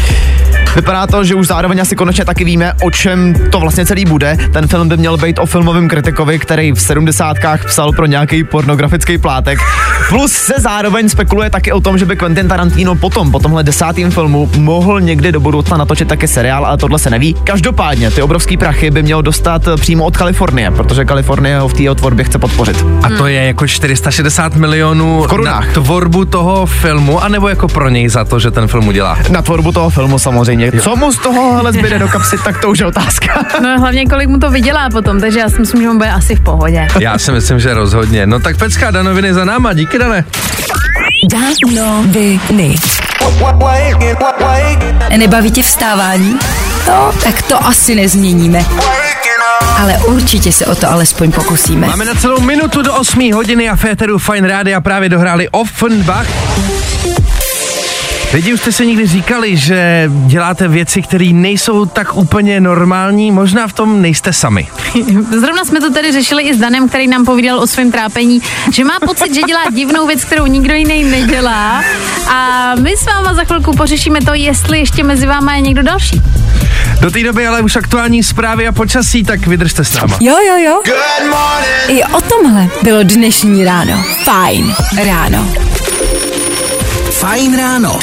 Vypadá 0.75 1.07
to, 1.07 1.23
že 1.23 1.35
už 1.35 1.47
zároveň 1.47 1.81
asi 1.81 1.95
konečně 1.95 2.25
taky 2.25 2.43
víme, 2.43 2.73
o 2.83 2.91
čem 2.91 3.33
to 3.51 3.59
vlastně 3.59 3.85
celý 3.85 4.05
bude. 4.05 4.37
Ten 4.53 4.67
film 4.67 4.89
by 4.89 4.97
měl 4.97 5.17
být 5.17 5.39
o 5.39 5.45
filmovém 5.45 5.87
kritikovi, 5.87 6.39
který 6.39 6.71
v 6.71 6.81
70. 6.81 7.37
psal 7.65 7.91
pro 7.91 8.05
nějaký 8.05 8.43
pornografický 8.43 9.17
plátek. 9.17 9.59
Plus 10.09 10.31
se 10.31 10.53
zároveň 10.57 11.09
spekuluje 11.09 11.49
taky 11.49 11.71
o 11.71 11.81
tom, 11.81 11.97
že 11.97 12.05
by 12.05 12.15
Quentin 12.15 12.47
Tarantino 12.47 12.95
potom, 12.95 13.31
po 13.31 13.39
tomhle 13.39 13.63
desátém 13.63 14.11
filmu, 14.11 14.49
mohl 14.57 15.01
někdy 15.01 15.31
do 15.31 15.39
budoucna 15.39 15.77
natočit 15.77 16.07
taky 16.07 16.27
seriál, 16.27 16.65
ale 16.65 16.77
tohle 16.77 16.99
se 16.99 17.09
neví. 17.09 17.33
Každopádně 17.43 18.11
ty 18.11 18.21
obrovský 18.21 18.57
prachy 18.57 18.91
by 18.91 19.03
měl 19.03 19.21
dostat 19.21 19.61
přímo 19.79 20.05
od 20.05 20.17
Kalifornie, 20.17 20.71
protože 20.71 21.05
Kalifornie 21.05 21.59
ho 21.59 21.67
v 21.67 21.73
té 21.73 21.83
jeho 21.83 21.95
tvorbě 21.95 22.25
chce 22.25 22.39
podpořit. 22.39 22.85
A 23.03 23.09
to 23.17 23.27
je 23.27 23.43
jako 23.45 23.67
460 23.67 24.55
milionů 24.55 25.23
V 25.23 25.27
korunách. 25.27 25.67
na 25.67 25.73
tvorbu 25.73 26.25
toho 26.25 26.65
filmu, 26.65 27.23
anebo 27.23 27.47
jako 27.49 27.67
pro 27.67 27.89
něj 27.89 28.09
za 28.09 28.25
to, 28.25 28.39
že 28.39 28.51
ten 28.51 28.67
film 28.67 28.87
udělá? 28.87 29.17
Na 29.29 29.41
tvorbu 29.41 29.71
toho 29.71 29.89
filmu 29.89 30.19
samozřejmě. 30.19 30.62
Co 30.81 30.95
mu 30.95 31.11
z 31.11 31.17
toho 31.17 31.57
ale 31.59 31.73
zbyde 31.73 31.99
do 31.99 32.07
kapsy, 32.07 32.35
tak 32.43 32.61
to 32.61 32.69
už 32.69 32.79
je 32.79 32.85
otázka. 32.85 33.45
No 33.63 33.79
hlavně 33.79 34.05
kolik 34.05 34.29
mu 34.29 34.39
to 34.39 34.51
vydělá 34.51 34.89
potom, 34.89 35.21
takže 35.21 35.39
já 35.39 35.49
si 35.49 35.59
myslím, 35.59 35.81
že 35.81 35.89
on 35.89 35.97
bude 35.97 36.11
asi 36.11 36.35
v 36.35 36.39
pohodě. 36.41 36.87
Já 36.99 37.17
si 37.17 37.31
myslím, 37.31 37.59
že 37.59 37.73
rozhodně. 37.73 38.25
No 38.25 38.39
tak 38.39 38.57
pecká 38.57 38.91
danoviny 38.91 39.33
za 39.33 39.45
náma, 39.45 39.73
díky 39.73 39.99
Dane. 39.99 40.25
Danoviny. 41.31 42.75
Nebaví 45.17 45.51
tě 45.51 45.63
vstávání? 45.63 46.39
No, 46.87 47.11
tak 47.23 47.41
to 47.41 47.65
asi 47.65 47.95
nezměníme. 47.95 48.65
Ale 49.79 49.97
určitě 49.97 50.51
se 50.51 50.65
o 50.65 50.75
to 50.75 50.91
alespoň 50.91 51.31
pokusíme. 51.31 51.87
Máme 51.87 52.05
na 52.05 52.15
celou 52.15 52.39
minutu 52.39 52.81
do 52.81 52.93
8 52.93 53.33
hodiny 53.33 53.69
a 53.69 53.75
Féteru 53.75 54.19
Fine 54.19 54.47
Rádia 54.47 54.81
právě 54.81 55.09
dohráli 55.09 55.49
Offenbach. 55.49 56.27
Lidi, 58.33 58.53
už 58.53 58.59
jste 58.59 58.71
si 58.71 58.87
někdy 58.87 59.07
říkali, 59.07 59.57
že 59.57 60.11
děláte 60.25 60.67
věci, 60.67 61.01
které 61.01 61.25
nejsou 61.33 61.85
tak 61.85 62.15
úplně 62.15 62.59
normální? 62.59 63.31
Možná 63.31 63.67
v 63.67 63.73
tom 63.73 64.01
nejste 64.01 64.33
sami. 64.33 64.67
Zrovna 65.39 65.65
jsme 65.65 65.79
to 65.79 65.93
tady 65.93 66.11
řešili 66.11 66.43
i 66.43 66.55
s 66.55 66.57
Danem, 66.57 66.89
který 66.89 67.07
nám 67.07 67.25
povídal 67.25 67.59
o 67.59 67.67
svém 67.67 67.91
trápení, 67.91 68.41
že 68.71 68.83
má 68.83 68.99
pocit, 69.05 69.33
že 69.33 69.41
dělá 69.41 69.61
divnou 69.73 70.07
věc, 70.07 70.23
kterou 70.23 70.45
nikdo 70.45 70.73
jiný 70.73 71.03
nedělá. 71.03 71.83
A 72.27 72.71
my 72.75 72.97
s 72.97 73.05
váma 73.05 73.33
za 73.33 73.43
chvilku 73.43 73.75
pořešíme 73.75 74.19
to, 74.21 74.33
jestli 74.33 74.79
ještě 74.79 75.03
mezi 75.03 75.25
váma 75.25 75.55
je 75.55 75.61
někdo 75.61 75.83
další. 75.83 76.21
Do 77.01 77.11
té 77.11 77.23
doby 77.23 77.47
ale 77.47 77.61
už 77.61 77.75
aktuální 77.75 78.23
zprávy 78.23 78.67
a 78.67 78.71
počasí, 78.71 79.23
tak 79.23 79.47
vydržte 79.47 79.85
s 79.85 79.93
náma. 79.93 80.17
Jo, 80.19 80.35
jo, 80.47 80.57
jo. 80.57 80.81
I 81.87 82.03
o 82.03 82.21
tomhle 82.21 82.67
bylo 82.83 83.03
dnešní 83.03 83.65
ráno. 83.65 84.03
Fajn 84.23 84.75
ráno. 85.05 85.72
Fajn 87.23 87.55
ráno. 87.55 87.95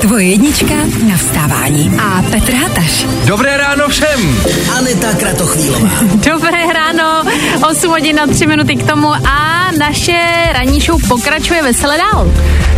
Tvoje 0.00 0.26
jednička 0.26 0.74
na 1.08 1.16
vstávání. 1.16 1.92
A 2.02 2.22
Petr 2.22 2.52
Hataš. 2.52 3.06
Dobré 3.24 3.56
ráno 3.56 3.88
všem! 3.88 4.40
Aneta 4.78 5.14
Kratochvílová. 5.14 5.90
Dobré 6.32 6.72
ráno, 6.74 7.30
8 7.70 7.90
hodin 7.90 8.16
na 8.16 8.26
3 8.26 8.46
minuty 8.46 8.76
k 8.76 8.86
tomu 8.86 9.08
a 9.08 9.70
naše 9.78 10.18
ranní 10.52 10.80
show 10.80 11.08
pokračuje 11.08 11.62
veselé 11.62 11.98
dál. 11.98 12.32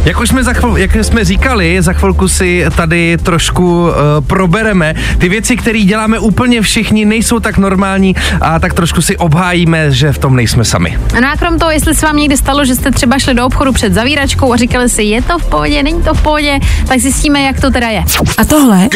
Jak 0.05 0.21
už 0.21 0.29
jsme, 0.29 0.45
za 0.45 0.53
chvil, 0.53 0.77
jak 0.77 0.95
jsme 0.97 1.25
říkali, 1.25 1.83
za 1.83 1.93
chvilku 1.93 2.29
si 2.29 2.65
tady 2.77 3.17
trošku 3.17 3.83
uh, 3.83 3.95
probereme. 4.27 4.95
Ty 5.19 5.29
věci, 5.29 5.57
které 5.57 5.79
děláme 5.81 6.19
úplně 6.19 6.63
všichni, 6.63 7.05
nejsou 7.05 7.41
tak 7.41 7.59
normální 7.59 8.17
a 8.41 8.59
tak 8.59 8.75
trošku 8.75 9.03
si 9.03 9.17
obhájíme, 9.17 9.91
že 9.91 10.13
v 10.13 10.19
tom 10.19 10.37
nejsme 10.37 10.65
sami. 10.65 10.99
No 11.21 11.29
a 11.33 11.37
krom 11.37 11.59
toho, 11.59 11.71
jestli 11.71 11.95
se 11.95 12.07
vám 12.07 12.17
někdy 12.17 12.37
stalo, 12.37 12.65
že 12.65 12.75
jste 12.75 12.91
třeba 12.91 13.19
šli 13.19 13.35
do 13.35 13.47
obchodu 13.47 13.73
před 13.73 13.95
zavíračkou 13.95 14.53
a 14.53 14.57
říkali 14.57 14.89
si, 14.89 15.03
je 15.03 15.23
to 15.23 15.39
v 15.39 15.47
pohodě, 15.47 15.83
není 15.83 16.03
to 16.03 16.15
v 16.15 16.23
pohodě, 16.23 16.59
tak 16.89 17.01
zjistíme, 17.01 17.43
jak 17.43 17.61
to 17.61 17.71
teda 17.71 17.89
je. 17.89 18.05
A 18.39 18.45
tohle 18.45 18.89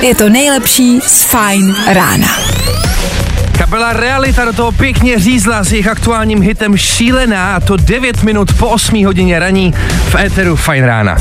je 0.00 0.14
to 0.14 0.28
nejlepší 0.28 1.00
z 1.00 1.22
Fajn 1.22 1.74
rána. 1.86 2.28
Kapela 3.58 3.92
Realita 3.92 4.44
do 4.44 4.52
toho 4.52 4.72
pěkně 4.72 5.18
řízla 5.18 5.64
s 5.64 5.72
jejich 5.72 5.88
aktuálním 5.88 6.42
hitem 6.42 6.76
Šílená 6.76 7.54
a 7.54 7.60
to 7.60 7.76
9 7.76 8.22
minut 8.22 8.48
po 8.58 8.68
8 8.68 9.04
hodině 9.04 9.38
raní 9.38 9.74
v 10.08 10.14
éteru 10.14 10.56
Fajn 10.56 10.84
rána. 10.84 11.16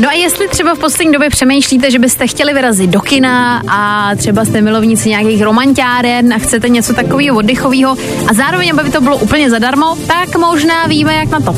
No 0.00 0.08
a 0.08 0.12
jestli 0.12 0.48
třeba 0.48 0.74
v 0.74 0.78
poslední 0.78 1.12
době 1.12 1.30
přemýšlíte, 1.30 1.90
že 1.90 1.98
byste 1.98 2.26
chtěli 2.26 2.54
vyrazit 2.54 2.90
do 2.90 3.00
kina 3.00 3.62
a 3.68 4.10
třeba 4.16 4.44
jste 4.44 4.60
milovníci 4.60 5.08
nějakých 5.08 5.42
romantiáren 5.42 6.32
a 6.32 6.38
chcete 6.38 6.68
něco 6.68 6.92
takového 6.92 7.36
oddychového 7.36 7.96
a 8.28 8.34
zároveň, 8.34 8.72
aby 8.78 8.90
to 8.90 9.00
bylo 9.00 9.16
úplně 9.16 9.50
zadarmo, 9.50 9.96
tak 10.06 10.36
možná 10.36 10.86
víme, 10.86 11.14
jak 11.14 11.28
na 11.28 11.40
to. 11.40 11.56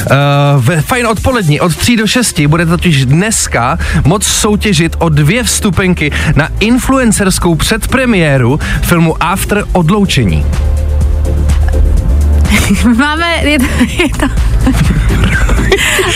Uh, 0.00 0.64
ve 0.64 0.82
Fajn 0.82 1.06
odpolední 1.06 1.60
od 1.60 1.76
3 1.76 1.96
do 1.96 2.06
6 2.06 2.40
bude 2.40 2.66
totiž 2.66 3.06
dneska 3.06 3.78
moc 4.04 4.26
soutěžit 4.26 4.96
o 4.98 5.08
dvě 5.08 5.42
vstupenky 5.42 6.12
na 6.36 6.48
influencerskou 6.60 7.54
předpremiéru 7.54 8.60
filmu 8.82 9.22
After 9.22 9.64
odloučení. 9.72 10.46
Máme, 12.96 13.36
je 13.42 13.58
to, 13.58 13.64
je 14.02 14.08
to. 14.08 14.26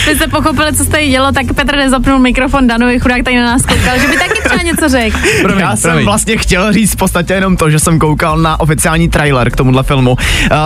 Vy 0.07 0.15
jste 0.15 0.27
pochopili, 0.27 0.73
co 0.73 0.83
se 0.83 0.89
tady 0.89 1.07
dělo, 1.09 1.31
tak 1.31 1.45
Petr 1.53 1.75
nezapnul 1.75 2.19
mikrofon 2.19 2.67
Danovi, 2.67 2.99
chudák 2.99 3.23
tady 3.23 3.37
na 3.37 3.45
nás 3.45 3.61
koukal, 3.61 3.99
že 3.99 4.07
by 4.07 4.17
taky 4.17 4.41
třeba 4.43 4.61
něco 4.61 4.89
řekl. 4.89 5.17
Promiň, 5.41 5.59
Já 5.59 5.75
jsem 5.75 5.91
promiň. 5.91 6.05
vlastně 6.05 6.37
chtěl 6.37 6.73
říct 6.73 6.93
v 6.93 6.95
podstatě 6.95 7.33
jenom 7.33 7.57
to, 7.57 7.69
že 7.69 7.79
jsem 7.79 7.99
koukal 7.99 8.37
na 8.37 8.59
oficiální 8.59 9.09
trailer 9.09 9.51
k 9.51 9.55
tomuhle 9.55 9.83
filmu. 9.83 10.11
Uh, 10.11 10.17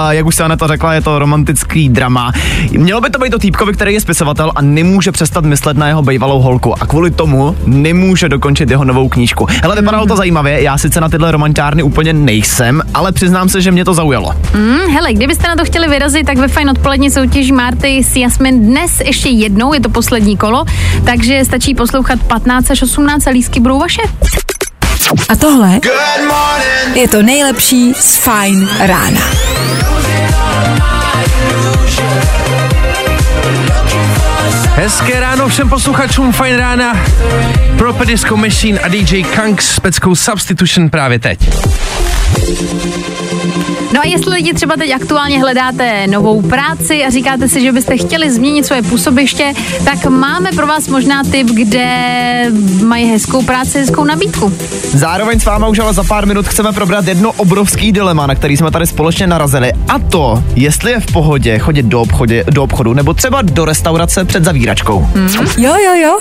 jak 0.10 0.25
už 0.25 0.36
se 0.36 0.43
to 0.58 0.67
řekla, 0.67 0.93
je 0.93 1.01
to 1.01 1.19
romantický 1.19 1.89
drama. 1.89 2.32
Mělo 2.71 3.01
by 3.01 3.10
to 3.10 3.19
být 3.19 3.34
o 3.34 3.39
týpkovi, 3.39 3.73
který 3.73 3.93
je 3.93 4.01
spisovatel 4.01 4.51
a 4.55 4.62
nemůže 4.62 5.12
přestat 5.12 5.45
myslet 5.45 5.77
na 5.77 5.88
jeho 5.88 6.01
bývalou 6.01 6.41
holku 6.41 6.84
a 6.84 6.86
kvůli 6.86 7.12
tomu 7.12 7.55
nemůže 7.65 8.29
dokončit 8.29 8.69
jeho 8.69 8.86
novou 8.86 9.10
knížku. 9.10 9.47
Hele, 9.63 9.75
vypadalo 9.75 10.05
to 10.05 10.15
zajímavě, 10.15 10.62
já 10.62 10.77
sice 10.77 11.01
na 11.01 11.10
tyhle 11.10 11.32
romantárny 11.32 11.84
úplně 11.84 12.13
nejsem, 12.13 12.82
ale 12.93 13.12
přiznám 13.12 13.49
se, 13.49 13.62
že 13.62 13.71
mě 13.71 13.86
to 13.86 13.93
zaujalo. 13.93 14.34
Mm, 14.53 14.93
hele, 14.93 15.13
kdybyste 15.13 15.47
na 15.47 15.55
to 15.55 15.65
chtěli 15.65 15.88
vyrazit, 15.88 16.25
tak 16.25 16.38
ve 16.38 16.47
fajn 16.47 16.69
odpolední 16.69 17.12
soutěží 17.12 17.51
Marty 17.51 18.03
s 18.03 18.15
Jasmin 18.15 18.65
dnes 18.65 19.01
ještě 19.09 19.29
jednou, 19.29 19.73
je 19.73 19.81
to 19.81 19.89
poslední 19.89 20.37
kolo, 20.37 20.65
takže 21.05 21.45
stačí 21.45 21.75
poslouchat 21.75 22.19
15 22.23 22.71
až 22.71 22.81
18 22.81 23.27
a 23.27 23.29
lísky 23.29 23.59
budou 23.59 23.79
vaše. 23.79 24.01
A 25.29 25.35
tohle 25.35 25.79
je 26.93 27.07
to 27.07 27.21
nejlepší 27.21 27.93
z 27.93 28.15
Fajn 28.15 28.69
rána. 28.79 29.21
Hezké 34.75 35.19
ráno 35.19 35.47
všem 35.47 35.69
posluchačům 35.69 36.32
Fajn 36.32 36.55
rána. 36.55 37.05
Proper 37.77 38.08
Disco 38.08 38.38
Machine 38.38 38.79
a 38.79 38.88
DJ 38.88 39.23
Kanks 39.23 39.75
s 39.75 39.79
peckou 39.79 40.15
Substitution 40.15 40.89
právě 40.89 41.19
teď. 41.19 41.49
No 43.93 44.01
a 44.01 44.05
jestli 44.05 44.36
lidi 44.36 44.53
třeba 44.53 44.75
teď 44.77 44.91
aktuálně 44.91 45.39
hledáte 45.39 46.08
novou 46.08 46.41
práci 46.41 47.05
a 47.05 47.10
říkáte 47.10 47.47
si, 47.47 47.62
že 47.62 47.71
byste 47.71 47.97
chtěli 47.97 48.32
změnit 48.32 48.65
svoje 48.65 48.82
působiště, 48.82 49.53
tak 49.86 50.05
máme 50.05 50.51
pro 50.51 50.67
vás 50.67 50.88
možná 50.88 51.23
tip, 51.23 51.47
kde 51.47 52.45
mají 52.84 53.05
hezkou 53.12 53.43
práci, 53.43 53.79
hezkou 53.79 54.03
nabídku. 54.03 54.53
Zároveň 54.93 55.39
s 55.39 55.45
váma 55.45 55.67
už 55.67 55.79
ale 55.79 55.93
za 55.93 56.03
pár 56.03 56.25
minut 56.25 56.47
chceme 56.47 56.71
probrat 56.71 57.08
jedno 57.08 57.32
obrovský 57.32 57.91
dilema, 57.91 58.27
na 58.27 58.36
který 58.36 58.58
jsme 58.58 58.71
tady 58.71 58.88
společně 58.88 59.27
narazili. 59.27 59.71
A 59.88 59.99
to, 59.99 60.43
jestli 60.55 60.91
je 60.91 60.99
v 60.99 61.05
pohodě 61.05 61.60
chodit 61.60 61.86
do, 61.86 62.01
obchodě, 62.01 62.43
do 62.51 62.63
obchodu 62.63 62.93
nebo 62.93 63.13
třeba 63.13 63.41
do 63.41 63.65
restaurace 63.65 64.25
před 64.25 64.43
zavíračkou. 64.69 65.10
Hmm. 65.15 65.27
Jo, 65.58 65.75
jo, 65.75 65.93
jo. 65.93 66.19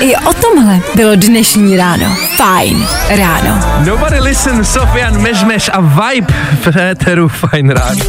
I 0.00 0.16
o 0.16 0.32
tomhle 0.34 0.80
bylo 0.94 1.14
dnešní 1.14 1.76
ráno. 1.76 2.16
Fajn 2.36 2.86
ráno. 3.08 3.60
Nobody 3.86 4.20
listen, 4.20 4.64
Sofian 4.64 5.22
Mežmeš 5.22 5.70
a 5.72 5.80
Vibe 5.80 6.34
v 6.62 6.76
éteru 6.76 7.28
Fajn 7.28 7.70
ráno. 7.70 8.04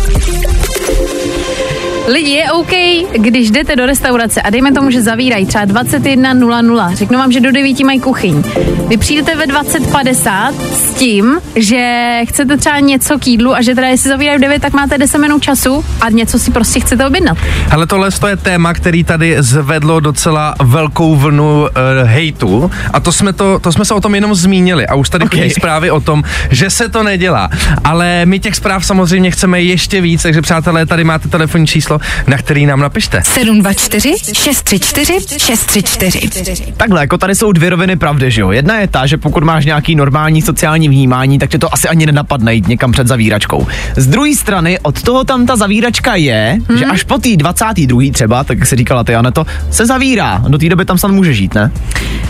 Lidi, 2.08 2.32
je 2.32 2.52
OK, 2.52 2.72
když 3.18 3.52
jdete 3.52 3.76
do 3.76 3.86
restaurace 3.86 4.42
a 4.42 4.50
dejme 4.50 4.72
tomu, 4.72 4.92
že 4.92 5.02
zavírají 5.02 5.46
třeba 5.46 5.66
21.00, 5.66 6.96
řeknu 6.96 7.18
vám, 7.18 7.32
že 7.32 7.40
do 7.40 7.52
9 7.52 7.80
mají 7.80 8.00
kuchyň. 8.00 8.44
Vy 8.88 8.98
přijdete 8.98 9.36
ve 9.36 9.46
20.50 9.46 10.54
s 10.74 10.94
tím, 10.94 11.40
že 11.56 12.22
chcete 12.26 12.58
třeba 12.58 12.80
něco 12.80 13.20
k 13.20 13.28
jídlu 13.28 13.56
a 13.56 13.62
že 13.62 13.76
teda 13.76 13.88
jestli 13.88 14.10
zavírají 14.10 14.38
v 14.38 14.42
9, 14.42 14.62
tak 14.62 14.74
máte 14.74 14.98
10 14.98 15.18
minut 15.18 15.44
času 15.44 15.86
a 16.02 16.10
něco 16.10 16.40
si 16.40 16.52
prostě 16.52 16.80
chcete 16.80 17.08
objednat. 17.08 17.38
Ale 17.72 17.88
tohle 17.88 18.12
to 18.12 18.28
je 18.28 18.38
téma, 18.38 18.74
který 18.74 19.04
tady 19.04 19.36
zvedlo 19.40 20.00
docela 20.00 20.56
velkou 20.64 21.16
vlnu 21.16 21.62
uh, 21.62 21.68
hejtu 22.04 22.72
a 22.94 23.00
to 23.00 23.12
jsme, 23.12 23.34
to, 23.34 23.60
to 23.60 23.72
jsme 23.72 23.86
se 23.86 23.94
o 23.94 24.02
tom 24.02 24.16
jenom 24.16 24.36
zmínili 24.36 24.88
a 24.88 24.96
už 24.96 25.10
tady 25.10 25.26
okay. 25.26 25.40
chodí 25.40 25.50
zprávy 25.50 25.92
o 25.92 26.00
tom, 26.00 26.24
že 26.52 26.70
se 26.70 26.90
to 26.90 27.04
nedělá. 27.04 27.50
Ale 27.84 28.26
my 28.26 28.40
těch 28.40 28.56
zpráv 28.56 28.86
samozřejmě 28.86 29.32
chceme 29.32 29.62
ještě 29.62 30.02
víc, 30.02 30.22
takže 30.22 30.42
přátelé, 30.42 30.86
tady 30.86 31.04
máte 31.04 31.28
telefonní 31.28 31.68
číslo, 31.68 31.95
na 32.28 32.38
který 32.38 32.66
nám 32.66 32.80
napište. 32.80 33.22
724 33.24 34.14
634 34.34 35.40
634 35.40 36.74
Takhle, 36.78 37.02
jako 37.02 37.18
tady 37.18 37.36
jsou 37.36 37.52
dvě 37.52 37.70
roviny 37.70 37.96
pravdy, 37.96 38.32
že 38.32 38.42
jo? 38.42 38.52
Jedna 38.52 38.80
je 38.80 38.88
ta, 38.88 39.06
že 39.06 39.18
pokud 39.18 39.44
máš 39.44 39.66
nějaký 39.66 39.96
normální 39.96 40.42
sociální 40.42 40.90
vnímání, 40.90 41.40
tak 41.40 41.50
tě 41.50 41.60
to 41.60 41.74
asi 41.74 41.88
ani 41.88 42.06
nenapadne 42.06 42.54
jít 42.54 42.68
někam 42.68 42.92
před 42.92 43.08
zavíračkou. 43.08 43.68
Z 43.96 44.08
druhé 44.08 44.36
strany, 44.36 44.80
od 44.80 45.02
toho 45.02 45.24
tam 45.24 45.46
ta 45.46 45.56
zavíračka 45.56 46.16
je, 46.16 46.58
hmm. 46.70 46.78
že 46.78 46.86
až 46.86 47.04
po 47.04 47.18
té 47.18 47.36
22. 47.36 48.02
třeba, 48.12 48.44
tak 48.44 48.60
jak 48.60 48.68
se 48.68 48.76
říkala 48.76 49.04
ty 49.04 49.16
Aneto, 49.16 49.46
se 49.72 49.86
zavírá. 49.86 50.44
Do 50.48 50.58
té 50.58 50.70
doby 50.70 50.86
tam 50.86 50.98
snad 50.98 51.12
může 51.12 51.34
žít, 51.34 51.56
ne? 51.56 51.72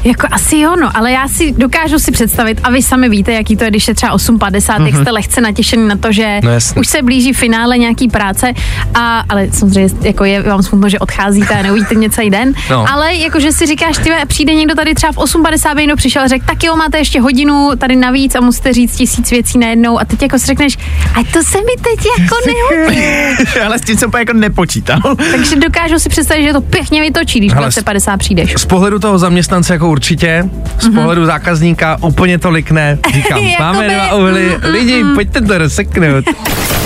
Jako 0.03 0.27
asi 0.31 0.57
jo, 0.57 0.75
no, 0.81 0.97
ale 0.97 1.11
já 1.11 1.27
si 1.27 1.51
dokážu 1.51 1.99
si 1.99 2.11
představit, 2.11 2.59
a 2.63 2.71
vy 2.71 2.81
sami 2.81 3.09
víte, 3.09 3.33
jaký 3.33 3.55
to 3.55 3.63
je, 3.63 3.69
když 3.69 3.87
je 3.87 3.95
třeba 3.95 4.15
8.50, 4.15 4.59
mm-hmm. 4.59 4.85
jak 4.85 4.95
jste 4.95 5.11
lehce 5.11 5.41
natěšený 5.41 5.87
na 5.87 5.95
to, 5.97 6.11
že 6.11 6.39
no 6.43 6.51
už 6.79 6.87
se 6.87 7.01
blíží 7.01 7.33
finále 7.33 7.77
nějaký 7.77 8.07
práce, 8.07 8.53
a, 8.93 9.23
ale 9.29 9.47
samozřejmě 9.55 9.95
jako 10.01 10.25
je 10.25 10.43
vám 10.43 10.63
smutno, 10.63 10.89
že 10.89 10.99
odcházíte 10.99 11.53
a 11.53 11.61
neuvidíte 11.61 11.95
mě 11.95 12.09
celý 12.09 12.29
den, 12.29 12.53
no. 12.69 12.85
ale 12.91 13.15
jakože 13.15 13.51
si 13.51 13.65
říkáš, 13.65 13.97
ty 13.97 14.11
přijde 14.27 14.55
někdo 14.55 14.75
tady 14.75 14.93
třeba 14.93 15.11
v 15.11 15.17
8.50 15.17 15.75
někdo 15.77 15.95
přišel 15.95 16.21
a 16.21 16.27
řekl, 16.27 16.45
tak 16.45 16.63
jo, 16.63 16.75
máte 16.75 16.97
ještě 16.97 17.21
hodinu 17.21 17.71
tady 17.77 17.95
navíc 17.95 18.35
a 18.35 18.41
musíte 18.41 18.73
říct 18.73 18.95
tisíc 18.95 19.31
věcí 19.31 19.57
najednou 19.57 19.99
a 19.99 20.05
teď 20.05 20.21
jako 20.21 20.39
si 20.39 20.45
řekneš, 20.45 20.77
a 21.15 21.23
to 21.33 21.43
se 21.43 21.57
mi 21.57 21.81
teď 21.81 22.07
jako 22.19 22.35
nehodí. 22.47 23.01
ale 23.65 23.79
s 23.79 23.81
tím 23.81 23.97
jsem 23.97 24.11
jako 24.17 24.33
nepočítal. 24.33 25.01
Takže 25.31 25.55
dokážu 25.55 25.99
si 25.99 26.09
představit, 26.09 26.43
že 26.43 26.53
to 26.53 26.61
pěkně 26.61 27.01
vytočí, 27.01 27.39
když 27.39 27.53
v 27.53 27.55
20.50 27.55 28.17
přijdeš. 28.17 28.53
Z 28.57 28.65
pohledu 28.65 28.99
toho 28.99 29.17
zaměstnance 29.17 29.73
jako 29.73 29.89
určitě, 29.89 30.49
z 30.79 30.87
mm-hmm. 30.87 30.95
pohledu 30.95 31.25
zákazníka 31.25 31.97
úplně 32.01 32.39
tolik 32.39 32.71
ne. 32.71 32.97
Říkám, 33.13 33.39
máme 33.59 33.89
dva 33.89 34.13
uhly, 34.13 34.57
mm, 34.63 34.71
lidi, 34.71 35.03
mm. 35.03 35.15
pojďte 35.15 35.41
to 35.41 35.57
rozseknout. 35.57 36.25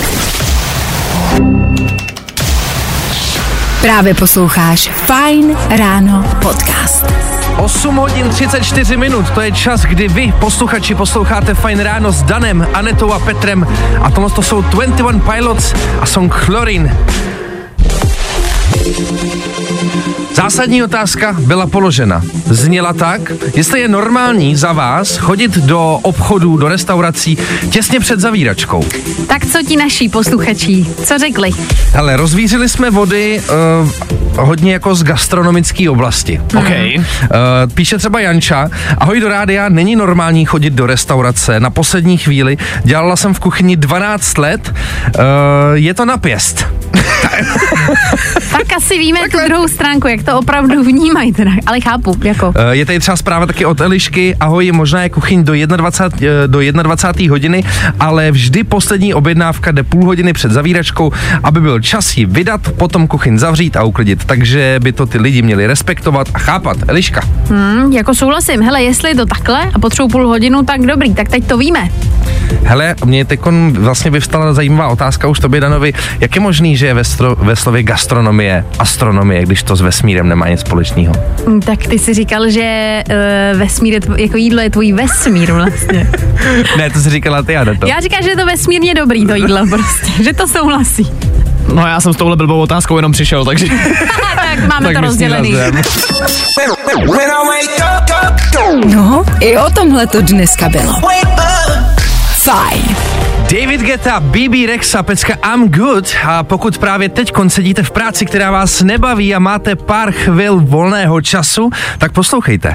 Právě 3.82 4.14
posloucháš 4.14 4.90
Fine 4.90 5.54
Ráno 5.76 6.24
podcast. 6.42 7.06
8 7.58 7.96
hodin 7.96 8.28
34 8.28 8.96
minut, 8.96 9.30
to 9.30 9.40
je 9.40 9.52
čas, 9.52 9.82
kdy 9.82 10.08
vy, 10.08 10.32
posluchači, 10.40 10.94
posloucháte 10.94 11.54
Fine 11.54 11.84
Ráno 11.84 12.12
s 12.12 12.22
Danem, 12.22 12.66
Anetou 12.74 13.12
a 13.12 13.18
Petrem 13.18 13.66
a 14.02 14.10
tohle 14.10 14.30
to 14.30 14.42
jsou 14.42 14.62
21 14.62 15.32
Pilots 15.32 15.74
a 16.00 16.06
song 16.06 16.34
Chlorin. 16.34 16.96
Zásadní 20.34 20.82
otázka 20.82 21.36
byla 21.38 21.66
položena. 21.66 22.22
Zněla 22.46 22.92
tak, 22.92 23.32
jestli 23.54 23.80
je 23.80 23.88
normální 23.88 24.56
za 24.56 24.72
vás 24.72 25.16
chodit 25.16 25.58
do 25.58 25.98
obchodů, 26.02 26.56
do 26.56 26.68
restaurací 26.68 27.38
těsně 27.70 28.00
před 28.00 28.20
zavíračkou. 28.20 28.84
Tak 29.26 29.46
co 29.46 29.58
ti 29.62 29.76
naši 29.76 30.08
posluchači, 30.08 30.86
co 31.04 31.18
řekli? 31.18 31.50
Hele, 31.92 32.16
rozvířili 32.16 32.68
jsme 32.68 32.90
vody 32.90 33.42
uh, 33.84 33.90
hodně 34.44 34.72
jako 34.72 34.94
z 34.94 35.02
gastronomické 35.02 35.90
oblasti. 35.90 36.40
Mm. 36.52 36.58
Okay. 36.58 36.94
Uh, 36.98 37.04
píše 37.74 37.98
třeba 37.98 38.20
Janča, 38.20 38.68
ahoj 38.98 39.20
do 39.20 39.28
rádia, 39.28 39.68
není 39.68 39.96
normální 39.96 40.44
chodit 40.44 40.72
do 40.72 40.86
restaurace 40.86 41.60
na 41.60 41.70
poslední 41.70 42.18
chvíli, 42.18 42.58
dělala 42.84 43.16
jsem 43.16 43.34
v 43.34 43.40
kuchyni 43.40 43.76
12 43.76 44.38
let, 44.38 44.74
uh, 44.74 45.22
je 45.74 45.94
to 45.94 46.04
na 46.04 46.16
pěst. 46.16 46.79
tak 48.50 48.76
asi 48.76 48.98
víme 48.98 49.20
Takhle. 49.20 49.42
tu 49.42 49.48
druhou 49.48 49.68
stránku, 49.68 50.08
jak 50.08 50.22
to 50.22 50.38
opravdu 50.38 50.84
vnímají 50.84 51.32
teda, 51.32 51.50
ale 51.66 51.80
chápu, 51.80 52.16
jako. 52.24 52.52
Eh, 52.56 52.76
je 52.76 52.86
tady 52.86 53.00
třeba 53.00 53.16
zpráva 53.16 53.46
taky 53.46 53.64
od 53.64 53.80
Elišky, 53.80 54.36
ahoj, 54.40 54.72
možná 54.72 55.02
je 55.02 55.08
kuchyň 55.08 55.44
do 55.44 55.52
21, 55.76 56.28
eh, 56.44 56.48
do 56.48 56.82
21. 56.82 57.30
hodiny, 57.30 57.64
ale 58.00 58.30
vždy 58.30 58.64
poslední 58.64 59.14
objednávka 59.14 59.70
jde 59.70 59.82
půl 59.82 60.04
hodiny 60.04 60.32
před 60.32 60.52
zavíračkou, 60.52 61.12
aby 61.42 61.60
byl 61.60 61.80
čas 61.80 62.16
ji 62.16 62.26
vydat, 62.26 62.60
potom 62.76 63.06
kuchyň 63.06 63.38
zavřít 63.38 63.76
a 63.76 63.82
uklidit. 63.82 64.24
Takže 64.24 64.78
by 64.82 64.92
to 64.92 65.06
ty 65.06 65.18
lidi 65.18 65.42
měli 65.42 65.66
respektovat 65.66 66.28
a 66.34 66.38
chápat. 66.38 66.76
Eliška. 66.88 67.20
Hmm, 67.48 67.92
jako 67.92 68.14
souhlasím. 68.14 68.62
Hele, 68.62 68.82
jestli 68.82 69.10
je 69.10 69.14
to 69.14 69.26
takhle 69.26 69.70
a 69.74 69.78
potřebuji 69.78 70.08
půl 70.08 70.26
hodinu, 70.26 70.62
tak 70.62 70.80
dobrý, 70.80 71.14
tak 71.14 71.28
teď 71.28 71.46
to 71.46 71.58
víme. 71.58 71.88
Hele, 72.64 72.94
mě 73.04 73.24
teď 73.24 73.40
vlastně 73.72 74.10
vyvstala 74.10 74.52
zajímavá 74.52 74.88
otázka 74.88 75.28
už 75.28 75.40
tobě, 75.40 75.60
Danovi. 75.60 75.92
Jak 76.20 76.34
je 76.34 76.40
možný, 76.40 76.76
že 76.80 76.94
ve 76.94 77.04
stro, 77.04 77.34
ve 77.36 77.56
slově 77.56 77.82
gastronomie, 77.82 78.64
astronomie, 78.78 79.42
když 79.42 79.62
to 79.62 79.76
s 79.76 79.80
vesmírem 79.80 80.28
nemá 80.28 80.48
nic 80.48 80.60
společného? 80.60 81.14
Mm, 81.46 81.60
Tak 81.60 81.78
ty 81.86 81.98
si 81.98 82.14
říkal, 82.14 82.50
že 82.50 83.02
uh, 83.52 83.58
vesmír 83.58 83.92
je 83.94 84.00
tvo- 84.00 84.18
jako 84.20 84.36
jídlo 84.36 84.60
je 84.62 84.70
tvůj 84.70 84.92
vesmír 84.92 85.52
vlastně. 85.52 86.10
ne, 86.76 86.90
to 86.90 87.00
si 87.00 87.10
říkala 87.10 87.42
ty, 87.42 87.56
Aneto. 87.56 87.86
Já 87.86 88.00
říkám, 88.00 88.22
že 88.22 88.30
je 88.30 88.36
to 88.36 88.46
vesmírně 88.46 88.94
dobrý 88.94 89.26
to 89.26 89.34
jídlo 89.34 89.66
prostě, 89.70 90.22
že 90.22 90.32
to 90.32 90.48
souhlasí. 90.48 91.10
No 91.74 91.86
já 91.86 92.00
jsem 92.00 92.12
s 92.14 92.16
touhle 92.16 92.36
blbou 92.36 92.60
otázkou 92.60 92.96
jenom 92.96 93.12
přišel, 93.12 93.44
takže... 93.44 93.66
tak 94.36 94.66
máme 94.68 94.86
Tak 94.86 94.94
to 94.96 95.00
rozdělený. 95.00 95.54
No, 98.94 99.24
i 99.40 99.58
o 99.58 99.70
tomhle 99.70 100.06
to 100.06 100.20
dneska 100.22 100.68
bylo. 100.68 100.94
Fajn. 102.44 102.96
David 103.50 103.80
Geta, 103.80 104.20
BB 104.20 104.66
Rexa, 104.66 105.02
pecka 105.02 105.34
I'm 105.54 105.68
Good 105.68 106.16
a 106.24 106.42
pokud 106.42 106.78
právě 106.78 107.08
teď 107.08 107.32
sedíte 107.48 107.82
v 107.82 107.90
práci, 107.90 108.26
která 108.26 108.50
vás 108.50 108.82
nebaví 108.82 109.34
a 109.34 109.38
máte 109.38 109.76
pár 109.76 110.12
chvil 110.12 110.60
volného 110.60 111.20
času, 111.20 111.70
tak 111.98 112.12
poslouchejte. 112.12 112.74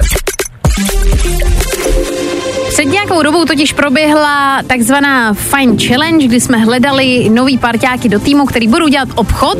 Před 2.76 2.86
nějakou 2.86 3.24
dobou 3.24 3.46
totiž 3.46 3.74
proběhla 3.74 4.62
takzvaná 4.68 5.34
Fine 5.34 5.78
Challenge, 5.88 6.28
kdy 6.28 6.42
jsme 6.42 6.58
hledali 6.58 7.30
nový 7.30 7.58
parťáky 7.58 8.10
do 8.10 8.20
týmu, 8.20 8.46
který 8.46 8.68
budou 8.68 8.88
dělat 8.88 9.10
obchod 9.16 9.58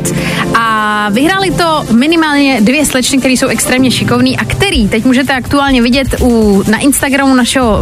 a 0.54 1.08
vyhráli 1.10 1.50
to 1.50 1.86
minimálně 1.92 2.60
dvě 2.60 2.86
slečny, 2.86 3.18
které 3.18 3.32
jsou 3.32 3.46
extrémně 3.46 3.90
šikovný 3.90 4.38
a 4.38 4.44
který 4.44 4.88
teď 4.88 5.04
můžete 5.04 5.32
aktuálně 5.32 5.82
vidět 5.82 6.14
u, 6.20 6.62
na 6.70 6.78
Instagramu 6.78 7.34
našeho, 7.34 7.80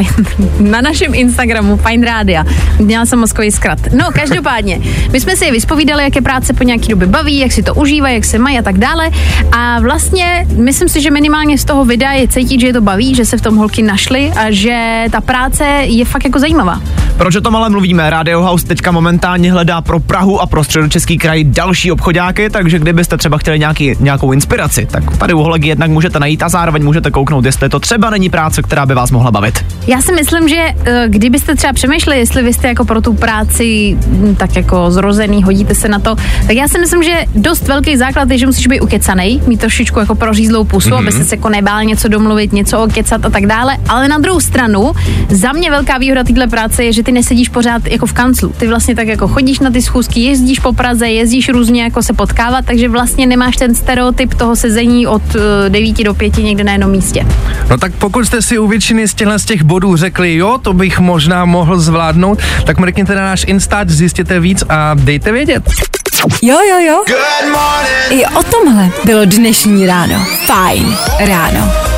na 0.60 0.80
našem 0.80 1.14
Instagramu 1.14 1.76
Fine 1.76 2.06
Rádia. 2.06 2.44
Měla 2.78 3.06
jsem 3.06 3.18
mozkový 3.18 3.50
zkrat. 3.50 3.78
No, 3.92 4.06
každopádně, 4.14 4.80
my 5.12 5.20
jsme 5.20 5.36
si 5.36 5.44
je 5.44 5.52
vyspovídali, 5.52 6.02
jaké 6.02 6.20
práce 6.20 6.52
po 6.52 6.64
nějaký 6.64 6.88
době 6.88 7.06
baví, 7.06 7.38
jak 7.38 7.52
si 7.52 7.62
to 7.62 7.74
užívají, 7.74 8.14
jak 8.14 8.24
se 8.24 8.38
mají 8.38 8.58
a 8.58 8.62
tak 8.62 8.78
dále. 8.78 9.10
A 9.52 9.80
vlastně 9.80 10.46
myslím 10.56 10.88
si, 10.88 11.00
že 11.00 11.10
minimálně 11.10 11.58
z 11.58 11.64
toho 11.64 11.84
videa 11.84 12.12
je 12.12 12.28
cítit, 12.28 12.60
že 12.60 12.66
je 12.66 12.72
to 12.72 12.80
baví, 12.80 13.14
že 13.14 13.24
se 13.24 13.36
v 13.36 13.40
tom 13.40 13.56
holky 13.56 13.82
našly 13.82 14.32
a 14.36 14.50
že 14.50 14.65
ta 15.10 15.20
práce 15.20 15.64
je 15.84 16.04
fakt 16.04 16.24
jako 16.24 16.38
zajímavá. 16.38 16.80
Proč 17.16 17.36
o 17.36 17.40
tom 17.40 17.56
ale 17.56 17.70
mluvíme? 17.70 18.10
Radio 18.10 18.42
House 18.42 18.66
teďka 18.66 18.90
momentálně 18.90 19.52
hledá 19.52 19.80
pro 19.80 20.00
Prahu 20.00 20.40
a 20.40 20.46
pro 20.46 20.64
středočeský 20.64 21.18
kraj 21.18 21.44
další 21.44 21.92
obchodáky, 21.92 22.50
takže 22.50 22.78
kdybyste 22.78 23.16
třeba 23.16 23.38
chtěli 23.38 23.58
nějaký, 23.58 23.96
nějakou 24.00 24.32
inspiraci, 24.32 24.86
tak 24.90 25.16
tady 25.16 25.34
u 25.34 25.38
Holegy 25.38 25.68
jednak 25.68 25.90
můžete 25.90 26.18
najít 26.18 26.42
a 26.42 26.48
zároveň 26.48 26.84
můžete 26.84 27.10
kouknout, 27.10 27.44
jestli 27.44 27.68
to 27.68 27.80
třeba 27.80 28.10
není 28.10 28.30
práce, 28.30 28.62
která 28.62 28.86
by 28.86 28.94
vás 28.94 29.10
mohla 29.10 29.30
bavit. 29.30 29.64
Já 29.86 30.02
si 30.02 30.12
myslím, 30.12 30.48
že 30.48 30.56
eh, 30.84 31.04
kdybyste 31.08 31.54
třeba 31.54 31.72
přemýšleli, 31.72 32.18
jestli 32.18 32.42
vy 32.42 32.52
jste 32.52 32.68
jako 32.68 32.84
pro 32.84 33.00
tu 33.00 33.14
práci 33.14 33.98
hm, 34.06 34.34
tak 34.38 34.56
jako 34.56 34.90
zrozený, 34.90 35.42
hodíte 35.42 35.74
se 35.74 35.88
na 35.88 35.98
to, 35.98 36.16
tak 36.46 36.56
já 36.56 36.68
si 36.68 36.78
myslím, 36.78 37.02
že 37.02 37.14
dost 37.34 37.68
velký 37.68 37.96
základ 37.96 38.30
je, 38.30 38.38
že 38.38 38.46
musíš 38.46 38.66
být 38.66 38.80
ukecanej, 38.80 39.40
mít 39.46 39.60
trošičku 39.60 39.98
jako 39.98 40.14
prořízlou 40.14 40.64
pusu, 40.64 40.88
mm-hmm. 40.88 40.98
aby 40.98 41.12
se 41.12 41.36
jako 41.36 41.48
nebál 41.48 41.84
něco 41.84 42.08
domluvit, 42.08 42.52
něco 42.52 42.78
okecat 42.78 43.24
a 43.24 43.30
tak 43.30 43.46
dále. 43.46 43.76
Ale 43.88 44.08
na 44.08 44.18
druhou 44.18 44.40
stranu, 44.40 44.92
za 45.28 45.52
mě 45.52 45.70
velká 45.70 45.98
výhoda 45.98 46.24
téhle 46.24 46.46
práce 46.46 46.84
je, 46.84 46.92
že 46.92 47.05
ty 47.06 47.12
nesedíš 47.12 47.48
pořád 47.48 47.86
jako 47.86 48.06
v 48.06 48.12
kanclu. 48.12 48.48
Ty 48.48 48.68
vlastně 48.68 48.94
tak 48.94 49.08
jako 49.08 49.28
chodíš 49.28 49.58
na 49.58 49.70
ty 49.70 49.82
schůzky, 49.82 50.20
jezdíš 50.20 50.58
po 50.58 50.72
Praze, 50.72 51.08
jezdíš 51.08 51.48
různě 51.48 51.82
jako 51.82 52.02
se 52.02 52.12
potkávat, 52.12 52.64
takže 52.64 52.88
vlastně 52.88 53.26
nemáš 53.26 53.56
ten 53.56 53.74
stereotyp 53.74 54.34
toho 54.34 54.56
sezení 54.56 55.06
od 55.06 55.22
eh, 55.66 55.70
9 55.70 56.04
do 56.04 56.14
5 56.14 56.36
někde 56.36 56.64
na 56.64 56.72
jednom 56.72 56.90
místě. 56.90 57.26
No 57.70 57.78
tak 57.78 57.92
pokud 57.92 58.24
jste 58.24 58.42
si 58.42 58.58
u 58.58 58.66
většiny 58.66 59.08
z 59.08 59.14
těchto 59.14 59.38
z 59.38 59.44
těch 59.44 59.62
bodů 59.62 59.96
řekli, 59.96 60.36
jo, 60.36 60.58
to 60.62 60.72
bych 60.72 60.98
možná 60.98 61.44
mohl 61.44 61.78
zvládnout, 61.78 62.38
tak 62.66 62.78
mrkněte 62.78 63.14
na 63.14 63.22
náš 63.22 63.44
Instač, 63.46 63.88
zjistěte 63.88 64.40
víc 64.40 64.64
a 64.68 64.94
dejte 64.94 65.32
vědět. 65.32 65.62
Jo, 66.42 66.58
jo, 66.70 66.78
jo. 66.78 67.04
I 68.10 68.26
o 68.26 68.42
tomhle 68.42 68.90
bylo 69.04 69.24
dnešní 69.24 69.86
ráno. 69.86 70.26
Fajn 70.46 70.96
ráno. 71.18 71.95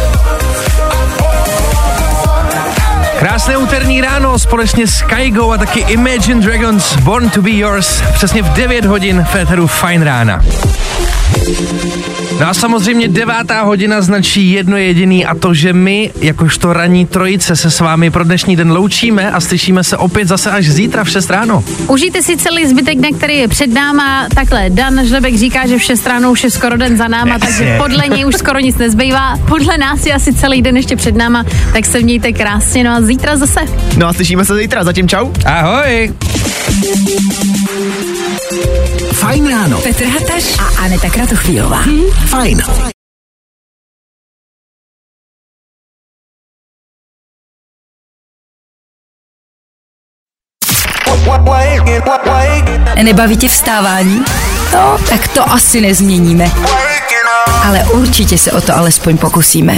Krásné 3.19 3.57
úterní 3.57 4.01
ráno 4.01 4.39
společně 4.39 4.87
s 4.87 5.03
Kaigo 5.03 5.51
a 5.51 5.59
taky 5.59 5.81
Imagine 5.81 6.41
Dragons 6.41 6.97
Born 6.97 7.31
to 7.31 7.43
be 7.43 7.51
Yours 7.51 8.03
přesně 8.15 8.43
v 8.43 8.53
9 8.53 8.85
hodin 8.85 9.25
Féteru 9.25 9.67
Fine 9.67 10.05
rána. 10.05 10.41
No 12.41 12.49
a 12.49 12.55
samozřejmě 12.55 13.09
devátá 13.09 13.63
hodina 13.63 14.01
značí 14.03 14.53
jedno 14.53 14.77
jediný 14.77 15.27
a 15.27 15.35
to, 15.35 15.55
že 15.55 15.73
my, 15.73 16.11
jakožto 16.21 16.73
ranní 16.73 17.07
trojice, 17.07 17.57
se 17.57 17.71
s 17.71 17.81
vámi 17.81 18.11
pro 18.11 18.25
dnešní 18.25 18.57
den 18.57 18.73
loučíme 18.73 19.31
a 19.31 19.41
slyšíme 19.41 19.85
se 19.85 19.97
opět 19.97 20.29
zase 20.29 20.51
až 20.51 20.69
zítra 20.69 21.05
v 21.05 21.11
6 21.11 21.31
ráno. 21.31 21.65
Užijte 21.87 22.23
si 22.23 22.37
celý 22.37 22.67
zbytek 22.67 22.99
dne, 22.99 23.09
který 23.13 23.37
je 23.39 23.49
před 23.49 23.67
náma. 23.73 24.27
Takhle, 24.35 24.71
Dan 24.71 25.07
Žlebek 25.07 25.37
říká, 25.37 25.67
že 25.67 25.79
v 25.79 25.83
6 25.83 26.07
ráno 26.07 26.31
už 26.33 26.45
je 26.45 26.51
skoro 26.51 26.77
den 26.77 26.97
za 26.97 27.09
náma, 27.09 27.35
Yes. 27.35 27.41
takže 27.43 27.79
podle 27.79 28.09
něj 28.09 28.25
už 28.27 28.35
skoro 28.35 28.59
nic 28.59 28.77
nezbývá. 28.77 29.37
Podle 29.49 29.79
nás 29.79 30.07
je 30.07 30.13
asi 30.13 30.33
celý 30.33 30.63
den 30.63 30.77
ještě 30.77 30.97
před 30.97 31.17
náma, 31.17 31.45
tak 31.73 31.87
se 31.87 32.01
mějte 32.01 32.33
krásně, 32.33 32.85
no 32.85 32.91
a 32.91 33.01
zítra 33.01 33.37
zase. 33.37 33.61
No 33.97 34.07
a 34.07 34.13
slyšíme 34.13 34.45
se 34.45 34.57
zítra, 34.57 34.85
zatím 34.85 35.09
čau. 35.09 35.31
Ahoj! 35.45 36.13
Fajn 39.29 39.45
ráno. 39.45 39.77
Petr 39.85 40.09
Hataš 40.09 40.57
a 40.59 40.89
Aneta 40.89 41.11
Kratochvílová. 41.11 41.85
Fajn. 42.27 42.63
Nebaví 53.03 53.37
tě 53.37 53.49
vstávání? 53.49 54.25
No, 54.73 54.99
tak 55.09 55.29
to 55.29 55.51
asi 55.51 55.81
nezměníme. 55.81 56.51
Ale 57.67 57.85
určitě 57.85 58.39
se 58.39 58.53
o 58.53 58.61
to 58.61 58.77
alespoň 58.77 59.19
pokusíme. 59.19 59.77